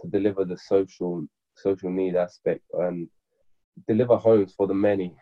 to 0.00 0.08
deliver 0.08 0.44
the 0.44 0.58
social 0.58 1.24
social 1.54 1.90
need 1.90 2.16
aspect 2.16 2.64
and 2.84 3.08
deliver 3.86 4.16
homes 4.16 4.52
for 4.56 4.66
the 4.66 4.80
many 4.88 5.14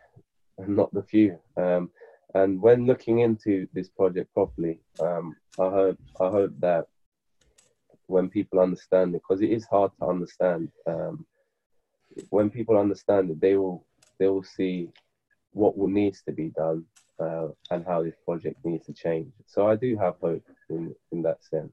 and 0.58 0.76
not 0.76 0.92
the 0.94 1.02
few. 1.02 1.38
Um, 1.56 1.90
and 2.34 2.60
when 2.62 2.86
looking 2.86 3.18
into 3.20 3.66
this 3.74 3.88
project 3.88 4.32
properly, 4.32 4.80
um, 5.00 5.36
I 5.58 5.68
hope 5.78 5.98
I 6.20 6.28
hope 6.38 6.52
that 6.60 6.84
when 8.06 8.30
people 8.30 8.58
understand 8.58 9.14
it, 9.14 9.22
because 9.22 9.42
it 9.42 9.52
is 9.58 9.66
hard 9.66 9.90
to 9.98 10.06
understand, 10.06 10.70
um, 10.86 11.26
when 12.30 12.48
people 12.48 12.76
understand 12.78 13.30
it, 13.30 13.40
they 13.40 13.56
will 13.56 13.86
they 14.18 14.28
will 14.28 14.48
see 14.56 14.88
what 15.52 15.76
needs 15.76 16.22
to 16.22 16.32
be 16.32 16.48
done 16.64 16.84
uh, 17.20 17.48
and 17.70 17.84
how 17.84 18.02
this 18.02 18.14
project 18.24 18.56
needs 18.64 18.86
to 18.86 18.92
change. 18.92 19.32
So 19.46 19.68
I 19.68 19.76
do 19.76 19.96
have 19.98 20.14
hope 20.20 20.44
in, 20.70 20.94
in 21.12 21.22
that 21.22 21.44
sense. 21.44 21.72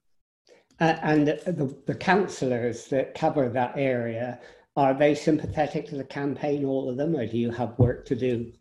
Uh, 0.79 0.97
and 1.01 1.27
the, 1.27 1.73
the 1.85 1.95
councillors 1.95 2.87
that 2.87 3.15
cover 3.15 3.47
that 3.49 3.73
area, 3.77 4.39
are 4.75 4.93
they 4.93 5.15
sympathetic 5.15 5.87
to 5.87 5.95
the 5.95 6.03
campaign, 6.03 6.65
all 6.65 6.89
of 6.89 6.97
them, 6.97 7.15
or 7.15 7.25
do 7.25 7.37
you 7.37 7.51
have 7.51 7.79
work 7.79 8.05
to 8.07 8.15
do? 8.15 8.51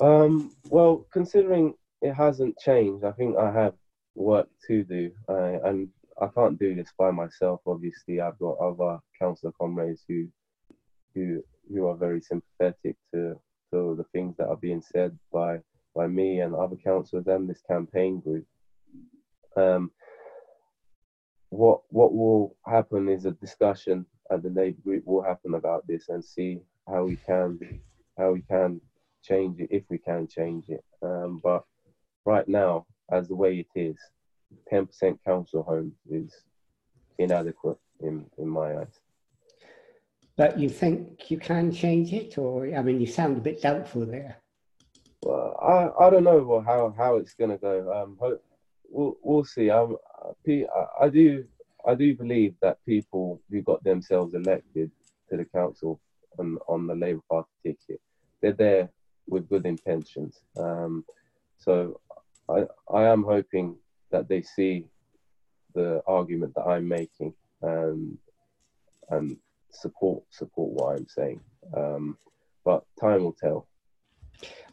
Um, 0.00 0.52
well, 0.68 1.06
considering 1.12 1.74
it 2.00 2.14
hasn't 2.14 2.56
changed, 2.58 3.04
I 3.04 3.10
think 3.12 3.36
I 3.36 3.50
have 3.50 3.74
work 4.14 4.48
to 4.68 4.84
do, 4.84 5.10
uh, 5.28 5.58
and 5.64 5.88
I 6.20 6.28
can't 6.28 6.58
do 6.58 6.76
this 6.76 6.92
by 6.96 7.10
myself. 7.10 7.60
Obviously, 7.66 8.20
I've 8.20 8.38
got 8.38 8.58
other 8.58 9.00
councillor 9.20 9.52
comrades 9.60 10.04
who, 10.08 10.28
who, 11.14 11.42
who 11.72 11.88
are 11.88 11.96
very 11.96 12.20
sympathetic 12.20 12.96
to 13.12 13.40
to 13.72 13.94
the 13.96 14.04
things 14.12 14.36
that 14.36 14.48
are 14.48 14.56
being 14.56 14.82
said 14.82 15.18
by 15.32 15.60
by 15.94 16.06
me 16.06 16.40
and 16.40 16.54
other 16.54 16.76
councillors 16.76 17.26
and 17.26 17.48
this 17.48 17.62
campaign 17.68 18.20
group. 18.20 18.46
Um, 19.56 19.90
what 21.50 21.80
what 21.88 22.14
will 22.14 22.56
happen 22.66 23.08
is 23.08 23.24
a 23.24 23.32
discussion 23.32 24.06
at 24.30 24.42
the 24.42 24.50
Labour 24.50 24.80
group 24.82 25.06
will 25.06 25.22
happen 25.22 25.54
about 25.54 25.86
this 25.86 26.08
and 26.08 26.24
see 26.24 26.60
how 26.86 27.04
we 27.04 27.16
can 27.16 27.58
how 28.16 28.32
we 28.32 28.42
can 28.42 28.80
change 29.22 29.60
it 29.60 29.68
if 29.70 29.84
we 29.88 29.98
can 29.98 30.26
change 30.26 30.68
it. 30.68 30.84
Um, 31.02 31.40
but 31.42 31.64
right 32.24 32.46
now, 32.48 32.86
as 33.10 33.28
the 33.28 33.34
way 33.34 33.58
it 33.74 33.78
is, 33.78 33.96
10% 34.72 35.18
council 35.24 35.62
homes 35.62 35.94
is 36.10 36.34
inadequate 37.18 37.78
in, 38.00 38.26
in 38.38 38.48
my 38.48 38.78
eyes. 38.78 39.00
But 40.38 40.56
you 40.56 40.68
think 40.68 41.32
you 41.32 41.36
can 41.36 41.72
change 41.72 42.12
it, 42.12 42.38
or 42.38 42.72
I 42.72 42.80
mean, 42.80 43.00
you 43.00 43.08
sound 43.08 43.36
a 43.36 43.40
bit 43.40 43.60
doubtful 43.60 44.06
there. 44.06 44.36
Well, 45.20 45.58
I, 45.60 46.06
I 46.06 46.10
don't 46.10 46.22
know 46.22 46.62
how 46.64 46.94
how 46.96 47.16
it's 47.16 47.34
gonna 47.34 47.58
go. 47.58 47.92
Um, 47.92 48.16
we'll 48.88 49.16
we'll 49.20 49.44
see. 49.44 49.68
Um, 49.68 49.96
I 51.02 51.08
do 51.08 51.44
I 51.84 51.94
do 51.96 52.14
believe 52.14 52.54
that 52.62 52.78
people 52.86 53.42
who 53.50 53.62
got 53.62 53.82
themselves 53.82 54.34
elected 54.34 54.92
to 55.28 55.36
the 55.36 55.44
council 55.44 56.00
on 56.38 56.56
on 56.68 56.86
the 56.86 56.94
Labour 56.94 57.22
Party 57.28 57.48
ticket, 57.64 58.00
they're 58.40 58.52
there 58.52 58.88
with 59.26 59.48
good 59.48 59.66
intentions. 59.66 60.40
Um, 60.56 61.04
so 61.58 62.00
I 62.48 62.66
I 62.94 63.06
am 63.06 63.24
hoping 63.24 63.74
that 64.12 64.28
they 64.28 64.42
see 64.42 64.86
the 65.74 66.00
argument 66.06 66.54
that 66.54 66.62
I'm 66.62 66.86
making 66.86 67.34
um, 67.64 68.18
and 69.10 69.36
support 69.70 70.22
support 70.30 70.70
what 70.72 70.96
I'm 70.96 71.08
saying. 71.08 71.40
Um, 71.76 72.16
but 72.64 72.84
time 73.00 73.24
will 73.24 73.36
tell. 73.40 73.66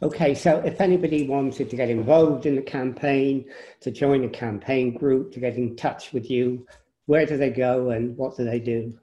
Okay, 0.02 0.36
so 0.36 0.58
if 0.60 0.80
anybody 0.82 1.28
wanted 1.28 1.70
to 1.70 1.76
get 1.76 1.90
involved 1.90 2.46
in 2.46 2.56
the 2.56 2.62
campaign, 2.62 3.46
to 3.80 3.90
join 3.90 4.24
a 4.24 4.30
campaign 4.30 4.96
group, 4.96 5.32
to 5.34 5.40
get 5.40 5.56
in 5.56 5.76
touch 5.76 6.14
with 6.14 6.30
you, 6.30 6.68
where 7.08 7.26
do 7.26 7.38
they 7.38 7.50
go 7.50 7.90
and 7.90 8.16
what 8.18 8.38
do 8.38 8.44
they 8.44 8.60
do? 8.60 8.98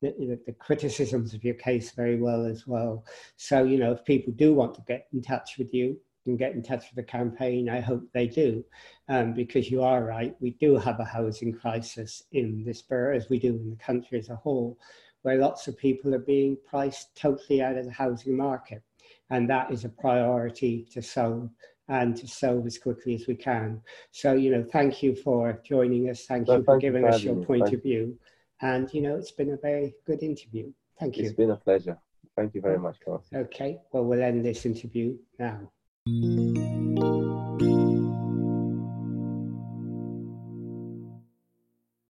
the, 0.00 0.38
the, 0.46 0.52
criticisms 0.52 1.34
of 1.34 1.44
your 1.44 1.54
case 1.54 1.90
very 1.92 2.20
well 2.20 2.44
as 2.46 2.66
well. 2.66 3.04
So, 3.36 3.64
you 3.64 3.78
know, 3.78 3.92
if 3.92 4.04
people 4.04 4.32
do 4.32 4.54
want 4.54 4.74
to 4.74 4.82
get 4.86 5.08
in 5.12 5.22
touch 5.22 5.58
with 5.58 5.74
you 5.74 5.96
and 6.26 6.38
get 6.38 6.52
in 6.52 6.62
touch 6.62 6.84
with 6.84 6.96
the 6.96 7.10
campaign, 7.10 7.68
I 7.68 7.80
hope 7.80 8.02
they 8.12 8.28
do, 8.28 8.64
um, 9.08 9.32
because 9.32 9.70
you 9.70 9.82
are 9.82 10.04
right. 10.04 10.36
We 10.40 10.50
do 10.52 10.76
have 10.76 11.00
a 11.00 11.04
housing 11.04 11.52
crisis 11.52 12.22
in 12.32 12.64
this 12.64 12.82
borough, 12.82 13.16
as 13.16 13.28
we 13.28 13.38
do 13.38 13.56
in 13.56 13.70
the 13.70 13.76
country 13.76 14.18
as 14.18 14.28
a 14.28 14.36
whole, 14.36 14.78
where 15.22 15.38
lots 15.38 15.66
of 15.66 15.76
people 15.76 16.14
are 16.14 16.20
being 16.20 16.56
priced 16.68 17.16
totally 17.16 17.62
out 17.62 17.76
of 17.76 17.86
the 17.86 17.92
housing 17.92 18.36
market. 18.36 18.82
And 19.30 19.48
that 19.50 19.72
is 19.72 19.84
a 19.84 19.88
priority 19.88 20.86
to 20.92 21.02
solve 21.02 21.50
and 21.88 22.16
to 22.16 22.26
solve 22.26 22.66
as 22.66 22.78
quickly 22.78 23.14
as 23.14 23.26
we 23.26 23.34
can. 23.34 23.80
So, 24.10 24.34
you 24.34 24.50
know, 24.50 24.62
thank 24.62 25.02
you 25.02 25.14
for 25.16 25.60
joining 25.64 26.10
us. 26.10 26.26
Thank 26.26 26.48
you 26.48 26.62
for 26.62 26.78
giving 26.78 27.04
us 27.06 27.22
your 27.22 27.36
point 27.36 27.64
thank 27.64 27.76
of 27.76 27.82
view. 27.82 28.18
And, 28.60 28.92
you 28.92 29.02
know, 29.02 29.16
it's 29.16 29.30
been 29.30 29.52
a 29.52 29.56
very 29.56 29.94
good 30.06 30.22
interview. 30.22 30.72
Thank 30.98 31.16
you. 31.16 31.24
It's 31.24 31.34
been 31.34 31.50
a 31.50 31.56
pleasure. 31.56 31.98
Thank 32.36 32.54
you 32.54 32.60
very 32.60 32.78
much, 32.78 32.96
Carl. 33.04 33.24
Okay, 33.34 33.78
well, 33.92 34.04
we'll 34.04 34.22
end 34.22 34.44
this 34.44 34.66
interview 34.66 35.16
now. 35.38 35.70